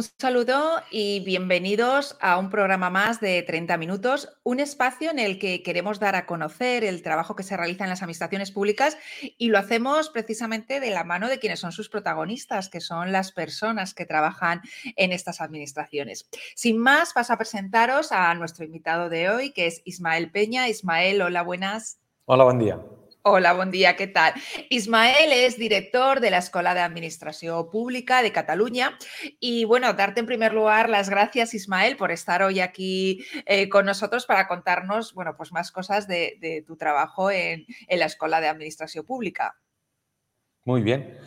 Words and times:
Un 0.00 0.06
saludo 0.18 0.80
y 0.90 1.20
bienvenidos 1.20 2.16
a 2.22 2.38
un 2.38 2.48
programa 2.48 2.88
más 2.88 3.20
de 3.20 3.42
30 3.42 3.76
minutos, 3.76 4.30
un 4.44 4.58
espacio 4.58 5.10
en 5.10 5.18
el 5.18 5.38
que 5.38 5.62
queremos 5.62 6.00
dar 6.00 6.16
a 6.16 6.24
conocer 6.24 6.84
el 6.84 7.02
trabajo 7.02 7.36
que 7.36 7.42
se 7.42 7.54
realiza 7.54 7.84
en 7.84 7.90
las 7.90 8.00
administraciones 8.00 8.50
públicas 8.50 8.96
y 9.36 9.48
lo 9.48 9.58
hacemos 9.58 10.08
precisamente 10.08 10.80
de 10.80 10.90
la 10.90 11.04
mano 11.04 11.28
de 11.28 11.38
quienes 11.38 11.60
son 11.60 11.72
sus 11.72 11.90
protagonistas, 11.90 12.70
que 12.70 12.80
son 12.80 13.12
las 13.12 13.30
personas 13.32 13.92
que 13.92 14.06
trabajan 14.06 14.62
en 14.96 15.12
estas 15.12 15.42
administraciones. 15.42 16.30
Sin 16.54 16.78
más, 16.78 17.12
paso 17.12 17.34
a 17.34 17.36
presentaros 17.36 18.10
a 18.10 18.34
nuestro 18.36 18.64
invitado 18.64 19.10
de 19.10 19.28
hoy, 19.28 19.52
que 19.52 19.66
es 19.66 19.82
Ismael 19.84 20.30
Peña. 20.30 20.70
Ismael, 20.70 21.20
hola, 21.20 21.42
buenas. 21.42 21.98
Hola, 22.24 22.44
buen 22.44 22.58
día. 22.58 22.80
Hola, 23.22 23.52
buen 23.52 23.70
día, 23.70 23.96
¿qué 23.96 24.06
tal? 24.06 24.32
Ismael 24.70 25.30
es 25.30 25.58
director 25.58 26.20
de 26.20 26.30
la 26.30 26.38
Escuela 26.38 26.72
de 26.72 26.80
Administración 26.80 27.68
Pública 27.70 28.22
de 28.22 28.32
Cataluña 28.32 28.96
y 29.38 29.64
bueno, 29.66 29.92
darte 29.92 30.20
en 30.20 30.26
primer 30.26 30.54
lugar 30.54 30.88
las 30.88 31.10
gracias, 31.10 31.52
Ismael, 31.52 31.98
por 31.98 32.12
estar 32.12 32.42
hoy 32.42 32.60
aquí 32.60 33.22
eh, 33.44 33.68
con 33.68 33.84
nosotros 33.84 34.24
para 34.24 34.48
contarnos, 34.48 35.12
bueno, 35.12 35.36
pues 35.36 35.52
más 35.52 35.70
cosas 35.70 36.08
de, 36.08 36.64
tu 36.66 36.78
trabajo 36.78 37.30
en, 37.30 37.66
en 37.88 37.98
la 37.98 38.06
Escuela 38.06 38.40
de 38.40 38.48
Administración 38.48 39.04
Pública. 39.04 39.54
Muy 40.64 40.80
bien. 40.80 41.18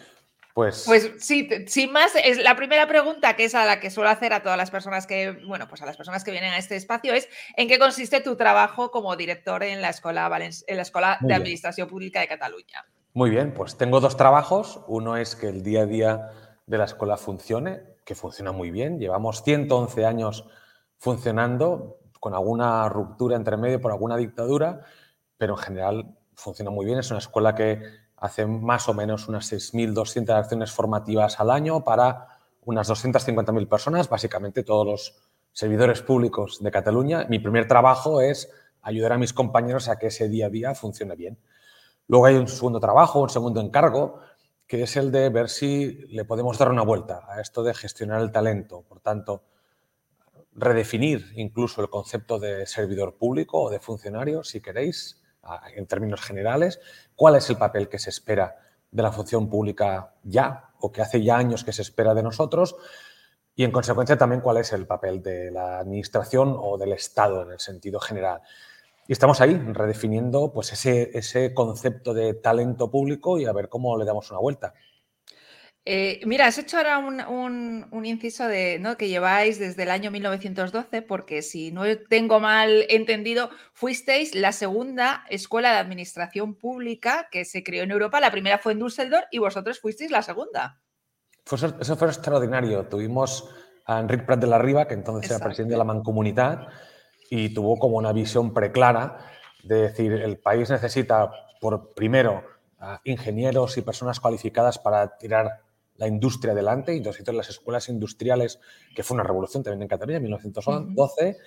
Pues, 0.53 0.83
pues 0.85 1.11
sí, 1.17 1.49
sin 1.65 1.91
más, 1.91 2.11
es 2.15 2.37
la 2.37 2.55
primera 2.55 2.87
pregunta 2.87 3.35
que 3.35 3.45
es 3.45 3.55
a 3.55 3.65
la 3.65 3.79
que 3.79 3.89
suelo 3.89 4.11
hacer 4.11 4.33
a 4.33 4.43
todas 4.43 4.57
las 4.57 4.69
personas 4.69 5.07
que, 5.07 5.31
bueno, 5.47 5.67
pues 5.67 5.81
a 5.81 5.87
las 5.87 5.97
personas 5.97 6.23
que 6.23 6.29
vienen 6.29 6.53
a 6.53 6.59
este 6.59 6.75
espacio 6.75 7.13
es 7.13 7.27
¿en 7.57 7.67
qué 7.67 7.79
consiste 7.79 8.21
tu 8.21 8.35
trabajo 8.35 8.91
como 8.91 9.15
director 9.15 9.63
en 9.63 9.81
la 9.81 9.89
Escuela, 9.89 10.29
en 10.39 10.75
la 10.75 10.83
escuela 10.83 11.17
de 11.21 11.33
Administración 11.33 11.87
Pública 11.87 12.19
de 12.19 12.27
Cataluña? 12.27 12.85
Muy 13.15 13.31
bien, 13.31 13.53
pues 13.53 13.77
tengo 13.77 13.99
dos 13.99 14.15
trabajos. 14.15 14.81
Uno 14.87 15.17
es 15.17 15.35
que 15.35 15.47
el 15.47 15.63
día 15.63 15.81
a 15.81 15.85
día 15.87 16.29
de 16.67 16.77
la 16.77 16.85
escuela 16.85 17.17
funcione, 17.17 17.81
que 18.05 18.13
funciona 18.13 18.51
muy 18.51 18.69
bien. 18.69 18.99
Llevamos 18.99 19.43
111 19.43 20.05
años 20.05 20.47
funcionando, 20.97 21.99
con 22.19 22.33
alguna 22.33 22.87
ruptura 22.89 23.35
entre 23.35 23.57
medio 23.57 23.81
por 23.81 23.91
alguna 23.91 24.17
dictadura, 24.17 24.81
pero 25.37 25.53
en 25.53 25.59
general 25.59 26.17
funciona 26.35 26.71
muy 26.71 26.85
bien. 26.85 26.99
Es 26.99 27.09
una 27.11 27.19
escuela 27.19 27.53
que 27.55 27.81
hace 28.23 28.45
más 28.45 28.87
o 28.87 28.93
menos 28.93 29.27
unas 29.27 29.51
6.200 29.51 30.29
acciones 30.29 30.71
formativas 30.71 31.41
al 31.41 31.51
año 31.51 31.83
para 31.83 32.29
unas 32.63 32.89
250.000 32.89 33.67
personas, 33.67 34.07
básicamente 34.07 34.63
todos 34.63 34.85
los 34.87 35.19
servidores 35.51 36.01
públicos 36.01 36.63
de 36.63 36.71
Cataluña. 36.71 37.25
Mi 37.29 37.39
primer 37.39 37.67
trabajo 37.67 38.21
es 38.21 38.49
ayudar 38.81 39.11
a 39.11 39.17
mis 39.17 39.33
compañeros 39.33 39.89
a 39.89 39.99
que 39.99 40.07
ese 40.07 40.29
día 40.29 40.45
a 40.45 40.49
día 40.49 40.73
funcione 40.73 41.17
bien. 41.17 41.37
Luego 42.07 42.27
hay 42.27 42.35
un 42.35 42.47
segundo 42.47 42.79
trabajo, 42.79 43.19
un 43.21 43.29
segundo 43.29 43.59
encargo, 43.59 44.21
que 44.67 44.83
es 44.83 44.95
el 44.95 45.11
de 45.11 45.27
ver 45.27 45.49
si 45.49 46.05
le 46.07 46.23
podemos 46.23 46.57
dar 46.57 46.71
una 46.71 46.83
vuelta 46.83 47.25
a 47.27 47.41
esto 47.41 47.61
de 47.61 47.73
gestionar 47.73 48.21
el 48.21 48.31
talento. 48.31 48.85
Por 48.87 49.01
tanto, 49.01 49.43
redefinir 50.53 51.33
incluso 51.35 51.81
el 51.81 51.89
concepto 51.89 52.39
de 52.39 52.65
servidor 52.67 53.17
público 53.17 53.63
o 53.63 53.69
de 53.69 53.81
funcionario, 53.81 54.45
si 54.45 54.61
queréis, 54.61 55.22
en 55.75 55.85
términos 55.87 56.21
generales, 56.21 56.79
cuál 57.15 57.35
es 57.35 57.49
el 57.49 57.57
papel 57.57 57.89
que 57.89 57.99
se 57.99 58.09
espera 58.09 58.55
de 58.91 59.03
la 59.03 59.11
función 59.11 59.49
pública 59.49 60.13
ya 60.23 60.69
o 60.79 60.91
que 60.91 61.01
hace 61.01 61.23
ya 61.23 61.37
años 61.37 61.63
que 61.63 61.73
se 61.73 61.81
espera 61.81 62.13
de 62.13 62.23
nosotros 62.23 62.75
y 63.55 63.63
en 63.63 63.71
consecuencia 63.71 64.17
también 64.17 64.41
cuál 64.41 64.57
es 64.57 64.73
el 64.73 64.87
papel 64.87 65.21
de 65.21 65.51
la 65.51 65.79
administración 65.79 66.55
o 66.57 66.77
del 66.77 66.93
Estado 66.93 67.43
en 67.43 67.51
el 67.51 67.59
sentido 67.59 67.99
general. 67.99 68.41
Y 69.07 69.13
estamos 69.13 69.41
ahí 69.41 69.55
redefiniendo 69.55 70.51
pues, 70.51 70.73
ese, 70.73 71.15
ese 71.17 71.53
concepto 71.53 72.13
de 72.13 72.33
talento 72.33 72.89
público 72.89 73.37
y 73.37 73.45
a 73.45 73.51
ver 73.51 73.69
cómo 73.69 73.97
le 73.97 74.05
damos 74.05 74.31
una 74.31 74.39
vuelta. 74.39 74.73
Eh, 75.85 76.21
mira, 76.25 76.47
has 76.47 76.57
hecho 76.57 76.77
ahora 76.77 76.97
un, 76.97 78.05
inciso 78.05 78.47
de 78.47 78.79
¿no? 78.79 78.95
que 78.95 79.09
lleváis 79.09 79.59
desde 79.59 79.83
el 79.83 79.91
año 79.91 80.11
1912, 80.11 81.01
porque 81.01 81.41
si 81.41 81.71
no 81.71 81.83
tengo 82.09 82.39
mal 82.39 82.85
entendido, 82.87 83.49
fuisteis 83.73 84.33
la 84.33 84.53
segunda 84.53 85.25
escuela 85.29 85.73
de 85.73 85.79
administración 85.79 86.55
pública 86.55 87.27
que 87.29 87.43
se 87.43 87.63
creó 87.63 87.83
en 87.83 87.91
Europa. 87.91 88.21
La 88.21 88.31
primera 88.31 88.59
fue 88.59 88.71
en 88.71 88.79
Düsseldorf 88.79 89.25
y 89.29 89.39
vosotros 89.39 89.81
fuisteis 89.81 90.09
la 90.09 90.21
segunda. 90.21 90.79
eso 91.45 91.97
fue 91.97 92.07
extraordinario. 92.07 92.87
Tuvimos 92.87 93.49
a 93.85 93.99
Enrique 93.99 94.23
Prat 94.23 94.39
de 94.39 94.47
la 94.47 94.59
Riva, 94.59 94.87
que 94.87 94.93
entonces 94.93 95.29
era 95.29 95.43
presidente 95.43 95.73
de 95.73 95.79
la 95.79 95.83
Mancomunidad, 95.83 96.69
y 97.29 97.53
tuvo 97.53 97.77
como 97.77 97.97
una 97.97 98.13
visión 98.13 98.53
preclara 98.53 99.17
de 99.63 99.81
decir, 99.81 100.13
el 100.13 100.37
país 100.37 100.69
necesita, 100.69 101.29
por 101.59 101.93
primero, 101.93 102.43
ingenieros 103.03 103.77
y 103.77 103.81
personas 103.81 104.19
cualificadas 104.19 104.77
para 104.77 105.17
tirar 105.17 105.61
la 105.97 106.07
industria 106.07 106.53
adelante, 106.53 106.93
y 106.93 106.97
entonces 106.97 107.27
las 107.33 107.49
escuelas 107.49 107.89
industriales, 107.89 108.59
que 108.95 109.03
fue 109.03 109.15
una 109.15 109.23
revolución 109.23 109.63
también 109.63 109.83
en 109.83 109.87
Cataluña 109.87 110.17
en 110.17 110.23
1912. 110.23 111.37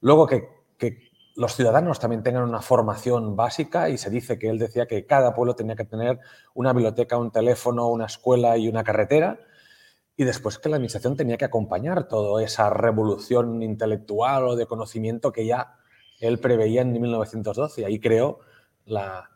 Luego 0.00 0.26
que, 0.26 0.48
que, 0.78 1.10
los 1.36 1.54
ciudadanos 1.54 2.00
también 2.00 2.22
tengan 2.22 2.44
una 2.44 2.62
formación 2.62 3.36
básica 3.36 3.90
y 3.90 3.98
se 3.98 4.08
dice 4.08 4.38
que 4.38 4.48
él 4.48 4.58
decía 4.58 4.86
que 4.86 5.04
cada 5.04 5.34
pueblo 5.34 5.54
tenía 5.54 5.76
que 5.76 5.84
tener 5.84 6.18
una 6.54 6.72
biblioteca, 6.72 7.18
un 7.18 7.30
teléfono, 7.30 7.88
una 7.88 8.06
escuela 8.06 8.56
y 8.56 8.68
una 8.68 8.82
carretera. 8.82 9.38
Y 10.16 10.24
después 10.24 10.58
que 10.58 10.70
la 10.70 10.76
administración 10.76 11.14
tenía 11.14 11.36
que 11.36 11.44
acompañar 11.44 12.08
toda 12.08 12.42
esa 12.42 12.70
revolución 12.70 13.62
intelectual 13.62 14.44
o 14.44 14.56
de 14.56 14.64
conocimiento 14.64 15.30
que 15.30 15.44
ya 15.44 15.74
él 16.20 16.38
preveía 16.38 16.80
en 16.80 16.92
1912. 16.92 17.82
Y 17.82 17.84
ahí 17.84 18.00
creó 18.00 18.38
la, 18.86 19.35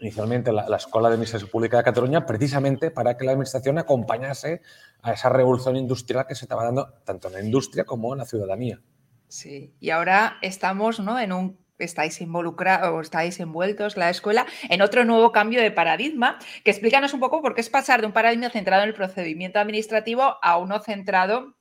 inicialmente 0.00 0.52
la, 0.52 0.76
Escuela 0.76 1.08
de 1.08 1.14
Administración 1.14 1.50
Pública 1.50 1.78
de 1.78 1.84
Cataluña, 1.84 2.26
precisamente 2.26 2.90
para 2.90 3.16
que 3.16 3.24
la 3.24 3.32
Administración 3.32 3.78
acompañase 3.78 4.60
a 5.02 5.12
esa 5.12 5.28
revolución 5.28 5.76
industrial 5.76 6.26
que 6.26 6.34
se 6.34 6.44
estaba 6.44 6.64
dando 6.64 6.88
tanto 7.04 7.28
en 7.28 7.34
la 7.34 7.42
industria 7.42 7.84
como 7.84 8.12
en 8.12 8.18
la 8.18 8.24
ciudadanía. 8.24 8.80
Sí, 9.28 9.74
y 9.80 9.90
ahora 9.90 10.38
estamos 10.42 11.00
¿no? 11.00 11.18
en 11.18 11.32
un 11.32 11.66
estáis 11.78 12.20
involucrados 12.20 13.04
estáis 13.04 13.38
envueltos 13.40 13.96
la 13.96 14.08
escuela 14.08 14.46
en 14.70 14.80
otro 14.80 15.04
nuevo 15.04 15.32
cambio 15.32 15.60
de 15.60 15.70
paradigma, 15.70 16.38
que 16.64 16.70
explícanos 16.70 17.12
un 17.12 17.20
poco 17.20 17.42
por 17.42 17.54
qué 17.54 17.60
es 17.60 17.70
pasar 17.70 18.00
de 18.00 18.06
un 18.06 18.12
paradigma 18.12 18.50
centrado 18.50 18.82
en 18.82 18.88
el 18.88 18.94
procedimiento 18.94 19.58
administrativo 19.58 20.36
a 20.40 20.56
uno 20.58 20.80
centrado 20.80 21.54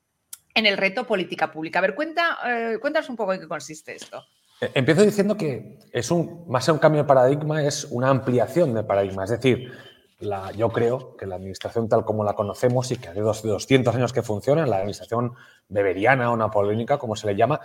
en 0.53 0.65
el 0.65 0.77
reto 0.77 1.05
política 1.05 1.51
pública. 1.51 1.79
A 1.79 1.81
ver, 1.81 1.95
cuenta, 1.95 2.37
eh, 2.45 2.77
cuéntanos 2.79 3.09
un 3.09 3.17
poco 3.17 3.33
en 3.33 3.41
qué 3.41 3.47
consiste 3.47 3.93
esto. 3.93 4.23
Eh, 4.61 4.71
empiezo 4.73 5.01
diciendo 5.01 5.35
que 5.37 5.79
es 5.91 6.11
un, 6.11 6.45
más 6.47 6.65
que 6.65 6.71
un 6.71 6.79
cambio 6.79 7.03
de 7.03 7.07
paradigma, 7.07 7.63
es 7.63 7.85
una 7.91 8.09
ampliación 8.09 8.73
de 8.73 8.83
paradigma. 8.83 9.23
Es 9.23 9.31
decir, 9.31 9.71
la, 10.19 10.51
yo 10.51 10.69
creo 10.69 11.15
que 11.17 11.25
la 11.25 11.35
administración 11.35 11.89
tal 11.89 12.05
como 12.05 12.23
la 12.23 12.33
conocemos 12.33 12.91
y 12.91 12.97
que 12.97 13.09
hace 13.09 13.21
200 13.21 13.95
años 13.95 14.13
que 14.13 14.21
funciona, 14.21 14.65
la 14.65 14.77
administración 14.77 15.33
beberiana 15.67 16.31
o 16.31 16.37
napoleónica, 16.37 16.97
como 16.97 17.15
se 17.15 17.27
le 17.27 17.35
llama, 17.35 17.59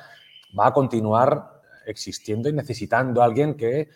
va 0.59 0.69
a 0.69 0.73
continuar 0.73 1.61
existiendo 1.87 2.49
y 2.49 2.53
necesitando 2.53 3.23
a 3.23 3.25
alguien 3.25 3.55
que 3.57 3.89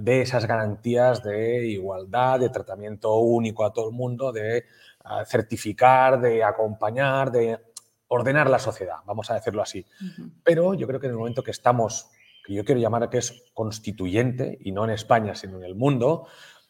dé 0.00 0.22
esas 0.22 0.46
garantías 0.46 1.22
de 1.22 1.66
igualdad, 1.66 2.40
de 2.40 2.48
tratamiento 2.48 3.14
único 3.16 3.64
a 3.64 3.72
todo 3.72 3.88
el 3.88 3.94
mundo, 3.94 4.32
de 4.32 4.58
eh, 4.58 4.64
certificar, 5.26 6.20
de 6.20 6.42
acompañar, 6.42 7.30
de 7.30 7.58
ordenar 8.08 8.48
la 8.48 8.58
sociedad, 8.58 8.96
vamos 9.06 9.30
a 9.30 9.34
decirlo 9.34 9.62
así. 9.62 9.86
Pero 10.44 10.74
yo 10.74 10.86
creo 10.86 11.00
que 11.00 11.06
en 11.06 11.12
el 11.12 11.18
momento 11.18 11.42
que 11.42 11.50
estamos 11.50 12.10
que 12.44 12.54
yo 12.54 12.64
quiero 12.64 12.80
llamar 12.80 13.04
a 13.04 13.10
que 13.10 13.18
es 13.18 13.44
constituyente, 13.54 14.58
y 14.60 14.72
no 14.72 14.84
en 14.84 14.90
España, 14.90 15.34
sino 15.34 15.58
en 15.58 15.64
el 15.64 15.74
mundo, 15.74 16.26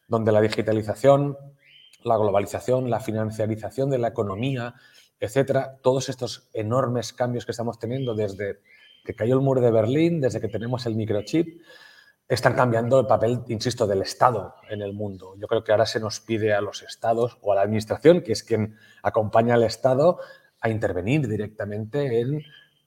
donde 0.08 0.32
la 0.32 0.40
digitalización, 0.40 1.36
la 2.04 2.16
globalización, 2.16 2.90
la 2.90 3.00
financiarización 3.00 3.90
de 3.90 3.98
la 3.98 4.08
economía, 4.08 4.74
etcétera, 5.20 5.78
todos 5.82 6.08
estos 6.08 6.48
enormes 6.52 7.12
cambios 7.12 7.46
que 7.46 7.52
estamos 7.52 7.78
teniendo 7.78 8.14
desde 8.14 8.60
que 9.04 9.14
cayó 9.14 9.34
el 9.34 9.40
muro 9.40 9.60
de 9.60 9.70
Berlín, 9.70 10.20
desde 10.20 10.40
que 10.40 10.48
tenemos 10.48 10.86
el 10.86 10.96
microchip, 10.96 11.62
están 12.28 12.54
cambiando 12.54 13.00
el 13.00 13.06
papel, 13.06 13.40
insisto, 13.48 13.86
del 13.86 14.02
Estado 14.02 14.54
en 14.70 14.80
el 14.80 14.92
mundo. 14.92 15.34
Yo 15.38 15.46
creo 15.46 15.64
que 15.64 15.72
ahora 15.72 15.86
se 15.86 16.00
nos 16.00 16.20
pide 16.20 16.54
a 16.54 16.60
los 16.60 16.82
Estados 16.82 17.38
o 17.42 17.52
a 17.52 17.56
la 17.56 17.62
Administración, 17.62 18.22
que 18.22 18.32
es 18.32 18.42
quien 18.42 18.76
acompaña 19.02 19.54
al 19.54 19.64
Estado, 19.64 20.18
a 20.60 20.70
intervenir 20.70 21.28
directamente 21.28 22.20
en 22.20 22.42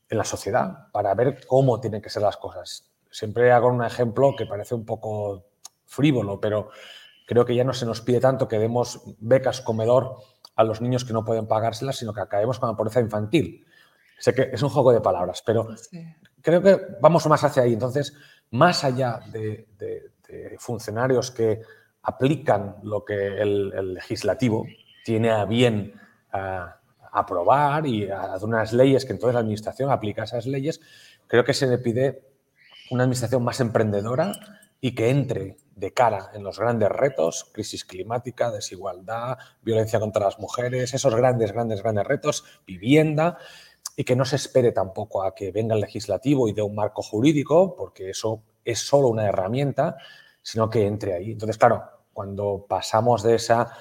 en 0.09 0.17
la 0.17 0.23
sociedad 0.23 0.91
para 0.91 1.13
ver 1.13 1.45
cómo 1.47 1.79
tienen 1.79 2.01
que 2.01 2.09
ser 2.09 2.21
las 2.21 2.37
cosas. 2.37 2.91
Siempre 3.09 3.51
hago 3.51 3.69
un 3.69 3.83
ejemplo 3.83 4.35
que 4.37 4.45
parece 4.45 4.75
un 4.75 4.85
poco 4.85 5.45
frívolo, 5.85 6.39
pero 6.39 6.69
creo 7.25 7.45
que 7.45 7.55
ya 7.55 7.63
no 7.63 7.73
se 7.73 7.85
nos 7.85 8.01
pide 8.01 8.19
tanto 8.19 8.47
que 8.47 8.59
demos 8.59 9.01
becas 9.19 9.61
comedor 9.61 10.17
a 10.55 10.63
los 10.63 10.81
niños 10.81 11.05
que 11.05 11.13
no 11.13 11.25
pueden 11.25 11.47
pagárselas, 11.47 11.97
sino 11.97 12.13
que 12.13 12.21
acabemos 12.21 12.59
con 12.59 12.69
la 12.69 12.75
pobreza 12.75 12.99
infantil. 12.99 13.65
Sé 14.17 14.33
que 14.33 14.49
es 14.53 14.61
un 14.63 14.69
juego 14.69 14.91
de 14.91 15.01
palabras, 15.01 15.43
pero 15.45 15.67
creo 16.41 16.61
que 16.61 16.79
vamos 17.01 17.25
más 17.27 17.43
hacia 17.43 17.63
ahí. 17.63 17.73
Entonces, 17.73 18.13
más 18.51 18.83
allá 18.83 19.19
de, 19.31 19.67
funcionarios 20.57 21.31
que 21.31 21.61
aplican 22.03 22.77
lo 22.83 23.03
que 23.03 23.41
el, 23.41 23.93
legislativo 23.93 24.65
tiene 25.03 25.31
a 25.31 25.45
bien 25.45 25.93
aprobar 27.15 27.87
y 27.87 28.09
hacer 28.09 28.43
unas 28.43 28.73
leyes 28.73 29.05
que 29.05 29.13
entonces 29.13 29.33
la 29.33 29.39
administración 29.39 29.89
aplica 29.89 30.23
esas 30.23 30.45
leyes, 30.45 30.81
creo 31.27 31.45
que 31.45 31.53
se 31.53 31.65
le 31.65 31.77
pide 31.77 32.23
una 32.91 33.03
administración 33.03 33.43
más 33.43 33.59
emprendedora 33.61 34.33
y 34.81 34.93
que 34.93 35.09
entre 35.09 35.57
de 35.75 35.93
cara 35.93 36.31
en 36.33 36.43
los 36.43 36.59
grandes 36.59 36.89
retos, 36.89 37.49
crisis 37.51 37.85
climática, 37.85 38.51
desigualdad, 38.51 39.37
violencia 39.61 39.99
contra 39.99 40.25
las 40.25 40.39
mujeres, 40.39 40.93
esos 40.93 41.15
grandes, 41.15 41.51
grandes, 41.53 41.81
grandes 41.81 42.05
retos, 42.05 42.43
vivienda, 42.67 43.37
y 43.95 44.03
que 44.03 44.15
no 44.15 44.25
se 44.25 44.35
espere 44.35 44.73
tampoco 44.73 45.23
a 45.23 45.33
que 45.33 45.51
venga 45.51 45.73
el 45.73 45.81
legislativo 45.81 46.49
y 46.49 46.53
dé 46.53 46.61
un 46.61 46.75
marco 46.75 47.01
jurídico, 47.01 47.75
porque 47.75 48.09
eso 48.09 48.43
es 48.65 48.79
solo 48.79 49.07
una 49.07 49.25
herramienta, 49.25 49.97
sino 50.41 50.69
que 50.69 50.85
entre 50.85 51.13
ahí. 51.13 51.31
Entonces, 51.31 51.57
claro, 51.57 51.83
cuando 52.13 52.65
pasamos 52.67 53.23
de 53.23 53.35
esa 53.35 53.71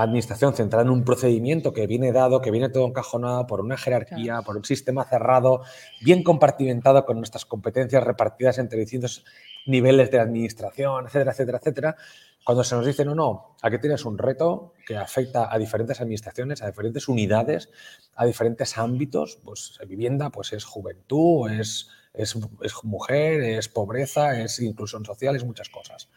administración 0.00 0.54
centrada 0.54 0.84
en 0.84 0.90
un 0.90 1.04
procedimiento 1.04 1.72
que 1.72 1.86
viene 1.86 2.12
dado, 2.12 2.40
que 2.40 2.50
viene 2.50 2.70
todo 2.70 2.86
encajonado 2.86 3.46
por 3.46 3.60
una 3.60 3.76
jerarquía, 3.76 4.40
por 4.40 4.56
un 4.56 4.64
sistema 4.64 5.04
cerrado, 5.04 5.62
bien 6.00 6.22
compartimentado 6.22 7.04
con 7.04 7.18
nuestras 7.18 7.44
competencias 7.44 8.02
repartidas 8.02 8.58
entre 8.58 8.78
distintos 8.80 9.24
niveles 9.66 10.10
de 10.10 10.18
administración, 10.18 11.06
etcétera, 11.06 11.32
etcétera, 11.32 11.58
etcétera. 11.58 11.96
Cuando 12.44 12.64
se 12.64 12.74
nos 12.74 12.86
dice, 12.86 13.04
no, 13.04 13.14
no, 13.14 13.56
aquí 13.62 13.78
tienes 13.78 14.04
un 14.04 14.16
reto 14.16 14.72
que 14.86 14.96
afecta 14.96 15.52
a 15.52 15.58
diferentes 15.58 16.00
administraciones, 16.00 16.62
a 16.62 16.66
diferentes 16.68 17.06
unidades, 17.06 17.68
a 18.16 18.24
diferentes 18.24 18.78
ámbitos, 18.78 19.38
pues 19.44 19.78
vivienda, 19.86 20.30
pues 20.30 20.54
es 20.54 20.64
juventud, 20.64 21.50
es, 21.50 21.90
es, 22.14 22.36
es 22.62 22.72
mujer, 22.82 23.42
es 23.42 23.68
pobreza, 23.68 24.40
es 24.40 24.58
inclusión 24.58 25.04
social, 25.04 25.36
es 25.36 25.44
muchas 25.44 25.68
cosas. 25.68 26.08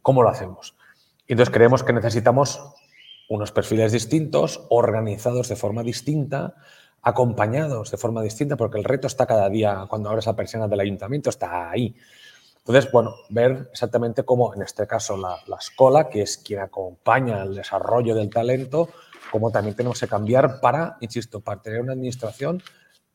¿Cómo 0.00 0.22
lo 0.22 0.28
hacemos? 0.28 0.76
Y 1.26 1.32
entonces 1.32 1.52
creemos 1.52 1.82
que 1.82 1.92
necesitamos 1.92 2.60
unos 3.28 3.52
perfiles 3.52 3.92
distintos, 3.92 4.66
organizados 4.70 5.48
de 5.48 5.56
forma 5.56 5.82
distinta, 5.82 6.54
acompañados 7.02 7.90
de 7.90 7.96
forma 7.96 8.22
distinta, 8.22 8.56
porque 8.56 8.78
el 8.78 8.84
reto 8.84 9.06
está 9.06 9.26
cada 9.26 9.48
día, 9.48 9.86
cuando 9.88 10.08
abres 10.08 10.26
la 10.26 10.36
persiana 10.36 10.68
del 10.68 10.80
ayuntamiento, 10.80 11.30
está 11.30 11.70
ahí. 11.70 11.94
Entonces, 12.58 12.90
bueno, 12.90 13.14
ver 13.28 13.68
exactamente 13.70 14.24
cómo, 14.24 14.52
en 14.54 14.62
este 14.62 14.86
caso, 14.88 15.16
la, 15.16 15.38
la 15.46 15.56
escuela, 15.56 16.08
que 16.08 16.22
es 16.22 16.38
quien 16.38 16.60
acompaña 16.60 17.42
el 17.42 17.54
desarrollo 17.54 18.14
del 18.14 18.28
talento, 18.28 18.88
cómo 19.30 19.52
también 19.52 19.76
tenemos 19.76 20.00
que 20.00 20.08
cambiar 20.08 20.60
para, 20.60 20.96
insisto, 21.00 21.40
para 21.40 21.62
tener 21.62 21.80
una 21.80 21.92
administración 21.92 22.60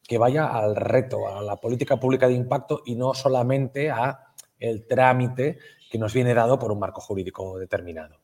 que 0.07 0.17
vaya 0.17 0.47
al 0.47 0.75
reto, 0.75 1.27
a 1.27 1.41
la 1.41 1.57
política 1.57 1.99
pública 1.99 2.27
de 2.27 2.33
impacto 2.33 2.81
y 2.85 2.95
no 2.95 3.13
solamente 3.13 3.91
a 3.91 4.31
el 4.59 4.87
trámite 4.87 5.57
que 5.89 5.97
nos 5.97 6.13
viene 6.13 6.33
dado 6.33 6.57
por 6.57 6.71
un 6.71 6.79
marco 6.79 7.01
jurídico 7.01 7.57
determinado. 7.57 8.20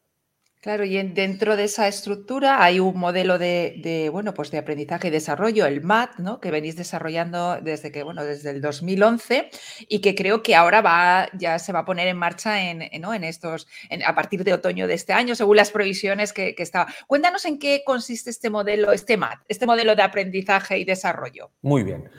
Claro, 0.67 0.83
y 0.83 1.01
dentro 1.01 1.55
de 1.55 1.63
esa 1.63 1.87
estructura 1.87 2.61
hay 2.61 2.81
un 2.81 2.99
modelo 2.99 3.37
de, 3.37 4.09
bueno, 4.11 4.33
pues 4.33 4.51
de 4.51 4.57
aprendizaje 4.57 5.07
y 5.07 5.11
desarrollo, 5.11 5.65
el 5.65 5.81
MAT, 5.81 6.17
¿no? 6.17 6.41
que 6.41 6.51
venís 6.51 6.75
desarrollando 6.75 7.61
desde 7.61 7.89
que, 7.89 8.03
bueno, 8.03 8.25
desde 8.25 8.49
el 8.49 8.59
2011 8.59 9.49
y 9.87 10.01
que 10.01 10.13
creo 10.13 10.43
que 10.43 10.55
ahora 10.55 10.81
va, 10.81 11.29
ya 11.39 11.57
se 11.57 11.71
va 11.71 11.79
a 11.79 11.85
poner 11.85 12.09
en 12.09 12.17
marcha 12.17 12.69
en, 12.69 12.83
¿no? 12.99 13.13
en 13.13 13.23
estos, 13.23 13.65
a 14.05 14.13
partir 14.13 14.43
de 14.43 14.51
otoño 14.51 14.87
de 14.87 14.95
este 14.95 15.13
año, 15.13 15.35
según 15.35 15.55
las 15.55 15.71
previsiones 15.71 16.33
que, 16.33 16.53
estaba. 16.57 16.87
Cuéntanos 17.07 17.45
en 17.45 17.59
qué 17.59 17.83
consiste 17.85 18.29
este 18.29 18.49
modelo, 18.49 18.91
este 18.91 19.15
MAT, 19.15 19.39
este 19.47 19.65
modelo 19.65 19.95
de 19.95 20.03
aprendizaje 20.03 20.79
y 20.79 20.83
desarrollo. 20.83 21.51
Muy 21.61 21.83
bien. 21.83 22.09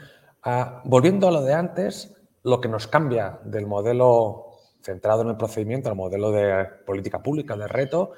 Ah, 0.41 0.81
volviendo 0.85 1.27
a 1.27 1.31
lo 1.31 1.43
de 1.43 1.53
antes, 1.53 2.15
lo 2.41 2.59
que 2.61 2.67
nos 2.67 2.87
cambia 2.87 3.41
del 3.43 3.67
modelo 3.67 4.47
centrado 4.81 5.21
en 5.21 5.27
el 5.27 5.37
procedimiento, 5.37 5.89
el 5.89 5.95
modelo 5.95 6.31
de 6.31 6.65
política 6.87 7.21
pública, 7.21 7.55
de 7.55 7.67
reto, 7.67 8.13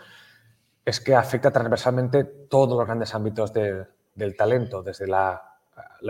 es 0.85 0.99
que 0.99 1.15
afecta 1.15 1.51
transversalmente 1.51 2.23
todos 2.23 2.77
los 2.77 2.85
grandes 2.85 3.13
ámbitos 3.13 3.53
del 3.53 4.35
talento, 4.37 4.83
desde 4.83 5.07
la, 5.07 5.41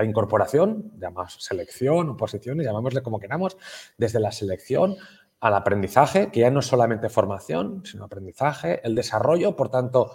incorporación, 0.03 0.93
llamamos 0.97 1.37
selección, 1.39 2.09
oposición, 2.09 2.59
llamémosle 2.59 3.03
como 3.03 3.19
queramos, 3.19 3.57
desde 3.97 4.19
la 4.19 4.31
selección 4.31 4.95
al 5.39 5.55
aprendizaje, 5.55 6.31
que 6.31 6.41
ya 6.41 6.51
no 6.51 6.59
es 6.59 6.67
solamente 6.67 7.09
formación, 7.09 7.83
sino 7.85 8.05
aprendizaje, 8.05 8.79
el 8.83 8.95
desarrollo, 8.95 9.55
por 9.55 9.69
tanto, 9.69 10.13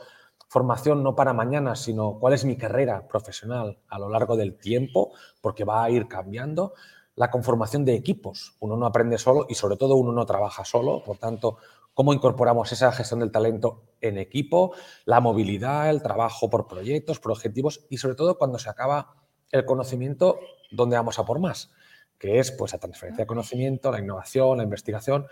formación 0.48 1.02
no 1.02 1.16
para 1.16 1.32
mañana, 1.32 1.74
sino 1.74 2.18
cuál 2.18 2.34
es 2.34 2.44
mi 2.44 2.56
carrera 2.56 3.06
profesional 3.08 3.78
a 3.88 3.98
lo 3.98 4.08
largo 4.08 4.36
del 4.36 4.56
tiempo, 4.56 5.12
porque 5.40 5.64
va 5.64 5.82
a 5.82 5.90
ir 5.90 6.06
cambiando, 6.06 6.74
la 7.16 7.30
conformación 7.30 7.84
de 7.84 7.94
equipos. 7.94 8.54
Uno 8.60 8.76
no 8.76 8.86
aprende 8.86 9.18
solo 9.18 9.46
y 9.48 9.54
sobre 9.54 9.76
todo 9.76 9.96
uno 9.96 10.12
no 10.12 10.26
trabaja 10.26 10.64
solo. 10.64 11.02
Por 11.02 11.16
tanto, 11.16 11.56
cómo 11.96 12.12
incorporamos 12.12 12.70
esa 12.72 12.92
gestión 12.92 13.20
del 13.20 13.32
talento 13.32 13.82
en 14.02 14.18
equipo, 14.18 14.74
la 15.06 15.20
movilidad, 15.20 15.88
el 15.88 16.02
trabajo 16.02 16.50
por 16.50 16.68
proyectos, 16.68 17.20
por 17.20 17.32
objetivos 17.32 17.86
y 17.88 17.96
sobre 17.96 18.16
todo 18.16 18.36
cuando 18.36 18.58
se 18.58 18.68
acaba 18.68 19.14
el 19.50 19.64
conocimiento, 19.64 20.38
¿dónde 20.70 20.96
vamos 20.96 21.18
a 21.18 21.24
por 21.24 21.38
más? 21.38 21.70
Que 22.18 22.38
es 22.38 22.52
pues 22.52 22.74
la 22.74 22.80
transferencia 22.80 23.22
de 23.22 23.26
conocimiento, 23.26 23.90
la 23.90 24.00
innovación, 24.00 24.58
la 24.58 24.64
investigación. 24.64 25.26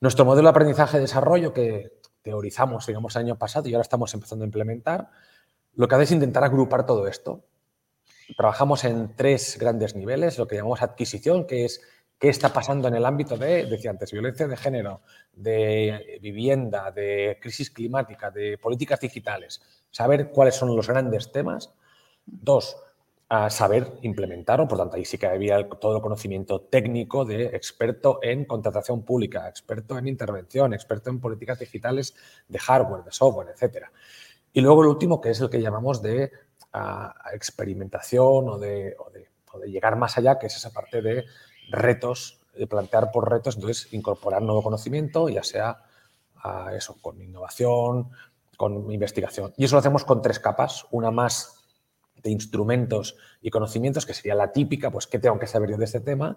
Nuestro 0.00 0.24
modelo 0.24 0.46
de 0.46 0.50
aprendizaje 0.50 0.98
y 0.98 1.00
desarrollo 1.00 1.52
que 1.52 1.98
teorizamos, 2.22 2.86
digamos, 2.86 3.16
el 3.16 3.22
año 3.22 3.36
pasado 3.36 3.68
y 3.68 3.74
ahora 3.74 3.82
estamos 3.82 4.14
empezando 4.14 4.44
a 4.44 4.46
implementar, 4.46 5.10
lo 5.74 5.88
que 5.88 5.96
hace 5.96 6.04
es 6.04 6.12
intentar 6.12 6.44
agrupar 6.44 6.86
todo 6.86 7.08
esto 7.08 7.42
trabajamos 8.36 8.84
en 8.84 9.14
tres 9.16 9.58
grandes 9.58 9.94
niveles, 9.94 10.38
lo 10.38 10.46
que 10.46 10.56
llamamos 10.56 10.82
adquisición, 10.82 11.46
que 11.46 11.64
es 11.64 11.82
qué 12.22 12.28
está 12.28 12.52
pasando 12.52 12.86
en 12.86 12.94
el 12.94 13.04
ámbito 13.04 13.36
de, 13.36 13.66
decía 13.66 13.90
antes, 13.90 14.12
violencia 14.12 14.46
de 14.46 14.56
género, 14.56 15.00
de 15.32 16.20
vivienda, 16.22 16.92
de 16.92 17.36
crisis 17.42 17.68
climática, 17.68 18.30
de 18.30 18.58
políticas 18.58 19.00
digitales, 19.00 19.60
saber 19.90 20.30
cuáles 20.30 20.54
son 20.54 20.76
los 20.76 20.86
grandes 20.86 21.32
temas. 21.32 21.74
Dos, 22.24 22.76
a 23.28 23.50
saber 23.50 23.94
implementarlo, 24.02 24.68
por 24.68 24.78
tanto, 24.78 24.94
ahí 24.94 25.04
sí 25.04 25.18
que 25.18 25.26
había 25.26 25.68
todo 25.68 25.96
el 25.96 26.00
conocimiento 26.00 26.60
técnico 26.60 27.24
de 27.24 27.46
experto 27.46 28.20
en 28.22 28.44
contratación 28.44 29.02
pública, 29.04 29.48
experto 29.48 29.98
en 29.98 30.06
intervención, 30.06 30.74
experto 30.74 31.10
en 31.10 31.18
políticas 31.18 31.58
digitales 31.58 32.14
de 32.46 32.58
hardware, 32.60 33.02
de 33.02 33.10
software, 33.10 33.48
etc. 33.48 33.86
Y 34.52 34.60
luego 34.60 34.82
el 34.82 34.90
último, 34.90 35.20
que 35.20 35.30
es 35.30 35.40
el 35.40 35.50
que 35.50 35.60
llamamos 35.60 36.00
de 36.00 36.30
experimentación 37.32 38.48
o 38.48 38.58
de, 38.58 38.94
llegar 39.66 39.96
más 39.96 40.16
allá, 40.16 40.38
que 40.38 40.46
es 40.46 40.54
esa 40.54 40.70
parte 40.70 41.02
de 41.02 41.24
retos, 41.70 42.40
de 42.54 42.66
plantear 42.66 43.10
por 43.10 43.30
retos, 43.30 43.56
entonces 43.56 43.92
incorporar 43.92 44.42
nuevo 44.42 44.62
conocimiento, 44.62 45.28
ya 45.28 45.42
sea 45.42 45.82
eso, 46.74 46.98
con 47.00 47.20
innovación, 47.22 48.10
con 48.56 48.90
investigación. 48.92 49.54
Y 49.56 49.64
eso 49.64 49.76
lo 49.76 49.80
hacemos 49.80 50.04
con 50.04 50.22
tres 50.22 50.38
capas, 50.38 50.86
una 50.90 51.10
más 51.10 51.62
de 52.22 52.30
instrumentos 52.30 53.16
y 53.40 53.50
conocimientos, 53.50 54.06
que 54.06 54.14
sería 54.14 54.34
la 54.34 54.52
típica, 54.52 54.90
pues 54.90 55.06
qué 55.06 55.18
tengo 55.18 55.38
que 55.38 55.46
saber 55.46 55.70
yo 55.70 55.76
de 55.76 55.84
este 55.84 56.00
tema. 56.00 56.36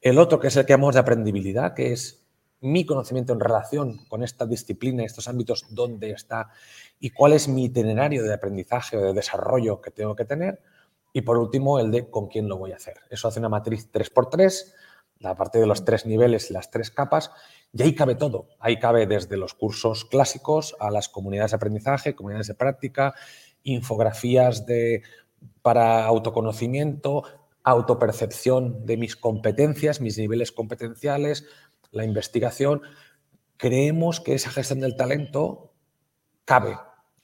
El 0.00 0.18
otro, 0.18 0.40
que 0.40 0.48
es 0.48 0.56
el 0.56 0.64
que 0.64 0.72
llamamos 0.72 0.94
de 0.94 1.00
aprendibilidad, 1.00 1.74
que 1.74 1.92
es 1.92 2.24
mi 2.60 2.86
conocimiento 2.86 3.32
en 3.32 3.40
relación 3.40 4.04
con 4.06 4.22
esta 4.22 4.46
disciplina, 4.46 5.04
estos 5.04 5.28
ámbitos, 5.28 5.66
dónde 5.70 6.10
está 6.12 6.50
y 6.98 7.10
cuál 7.10 7.32
es 7.32 7.48
mi 7.48 7.64
itinerario 7.64 8.22
de 8.22 8.32
aprendizaje 8.32 8.96
o 8.96 9.02
de 9.02 9.12
desarrollo 9.12 9.80
que 9.80 9.90
tengo 9.90 10.14
que 10.14 10.24
tener. 10.24 10.60
Y 11.12 11.22
por 11.22 11.38
último, 11.38 11.78
el 11.78 11.90
de 11.90 12.10
con 12.10 12.28
quién 12.28 12.48
lo 12.48 12.56
voy 12.56 12.72
a 12.72 12.76
hacer. 12.76 12.94
Eso 13.10 13.28
hace 13.28 13.38
una 13.38 13.48
matriz 13.48 13.90
3x3, 13.92 14.72
la 15.18 15.36
parte 15.36 15.58
de 15.58 15.66
los 15.66 15.84
tres 15.84 16.06
niveles 16.06 16.50
y 16.50 16.54
las 16.54 16.70
tres 16.70 16.90
capas, 16.90 17.30
y 17.72 17.82
ahí 17.82 17.94
cabe 17.94 18.14
todo. 18.14 18.48
Ahí 18.58 18.78
cabe 18.78 19.06
desde 19.06 19.36
los 19.36 19.54
cursos 19.54 20.04
clásicos 20.04 20.76
a 20.80 20.90
las 20.90 21.08
comunidades 21.08 21.52
de 21.52 21.56
aprendizaje, 21.56 22.14
comunidades 22.14 22.48
de 22.48 22.54
práctica, 22.54 23.14
infografías 23.62 24.66
de, 24.66 25.02
para 25.62 26.04
autoconocimiento, 26.04 27.24
autopercepción 27.62 28.84
de 28.84 28.96
mis 28.96 29.16
competencias, 29.16 30.00
mis 30.00 30.18
niveles 30.18 30.50
competenciales, 30.50 31.46
la 31.92 32.04
investigación. 32.04 32.82
Creemos 33.56 34.20
que 34.20 34.34
esa 34.34 34.50
gestión 34.50 34.80
del 34.80 34.96
talento 34.96 35.72
cabe 36.44 36.76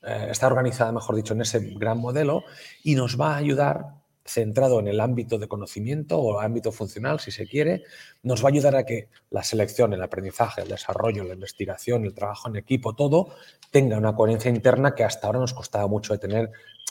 eh, 0.03 0.29
está 0.31 0.47
organizada, 0.47 0.93
mejor 0.93 1.17
dicho, 1.17 1.35
en 1.35 1.43
ese 1.43 1.61
gran 1.75 1.99
modelo 1.99 2.45
y 2.83 2.95
nos 2.95 3.21
va 3.21 3.35
a 3.35 3.37
ayudar, 3.37 3.95
centrado 4.25 4.79
en 4.79 4.89
el 4.89 5.01
ámbito 5.01 5.39
de 5.39 5.49
conocimiento 5.49 6.19
o 6.19 6.41
ámbito 6.41 6.71
funcional, 6.71 7.19
si 7.19 7.31
se 7.31 7.47
quiere, 7.47 7.85
nos 8.23 8.45
va 8.45 8.49
a 8.49 8.53
ayudar 8.53 8.77
a 8.77 8.85
que 8.85 9.09
la 9.31 9.43
selección, 9.43 9.93
el 9.95 10.03
aprendizaje, 10.03 10.61
el 10.61 10.69
desarrollo, 10.69 11.25
la 11.25 11.35
investigación, 11.35 12.05
el 12.05 12.15
trabajo 12.15 12.49
en 12.49 12.57
equipo, 12.57 12.95
todo 12.95 13.35
tenga 13.71 13.97
una 13.97 14.15
coherencia 14.15 14.51
interna 14.51 14.95
que 14.95 15.05
hasta 15.05 15.27
ahora 15.27 15.41
nos 15.41 15.55
costaba 15.55 15.87
mucho 15.89 16.13
de 16.13 16.19
tener 16.19 16.51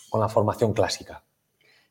con 0.09 0.19
la 0.19 0.29
formación 0.29 0.73
clásica. 0.73 1.23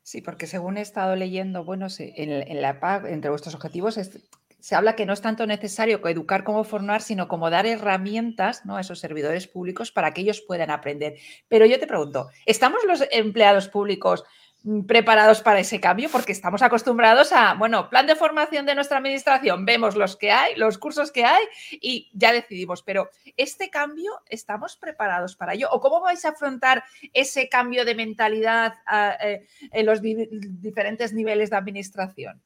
Sí, 0.03 0.21
porque 0.21 0.47
según 0.47 0.77
he 0.77 0.81
estado 0.81 1.17
leyendo, 1.17 1.65
bueno, 1.65 1.87
en, 1.99 2.61
la 2.61 2.79
PAC, 2.79 3.07
entre 3.07 3.29
vuestros 3.29 3.55
objetivos 3.55 3.97
es 3.97 4.11
se 4.59 4.75
habla 4.75 4.95
que 4.95 5.05
no 5.05 5.13
es 5.13 5.21
tanto 5.21 5.45
necesario 5.45 6.05
educar 6.07 6.43
como 6.43 6.63
formar, 6.63 7.01
sino 7.01 7.27
como 7.27 7.49
dar 7.49 7.65
herramientas 7.65 8.65
¿no? 8.65 8.77
a 8.77 8.81
esos 8.81 8.99
servidores 8.99 9.47
públicos 9.47 9.91
para 9.91 10.13
que 10.13 10.21
ellos 10.21 10.41
puedan 10.41 10.71
aprender. 10.71 11.15
Pero 11.47 11.65
yo 11.65 11.79
te 11.79 11.87
pregunto, 11.87 12.29
¿estamos 12.45 12.83
los 12.85 13.03
empleados 13.11 13.67
públicos 13.67 14.23
mm, 14.63 14.81
preparados 14.81 15.41
para 15.41 15.59
ese 15.59 15.79
cambio? 15.79 16.09
Porque 16.11 16.31
estamos 16.31 16.61
acostumbrados 16.61 17.31
a, 17.33 17.53
bueno, 17.53 17.89
plan 17.89 18.07
de 18.07 18.15
formación 18.15 18.65
de 18.65 18.75
nuestra 18.75 18.97
administración, 18.97 19.63
vemos 19.63 19.95
los 19.95 20.15
que 20.15 20.31
hay, 20.31 20.55
los 20.55 20.77
cursos 20.77 21.11
que 21.11 21.23
hay 21.23 21.43
y 21.71 22.09
ya 22.13 22.33
decidimos. 22.33 22.81
Pero 22.81 23.09
este 23.37 23.69
cambio, 23.69 24.21
¿estamos 24.27 24.75
preparados 24.75 25.35
para 25.35 25.53
ello? 25.53 25.69
¿O 25.71 25.79
cómo 25.79 26.01
vais 26.01 26.25
a 26.25 26.29
afrontar 26.29 26.83
ese 27.13 27.47
cambio 27.47 27.85
de 27.85 27.95
mentalidad 27.95 28.73
ah, 28.87 29.17
eh, 29.21 29.47
en 29.71 29.85
los 29.85 30.01
diferentes 30.01 31.13
niveles 31.13 31.51
de 31.51 31.57
administración? 31.57 32.41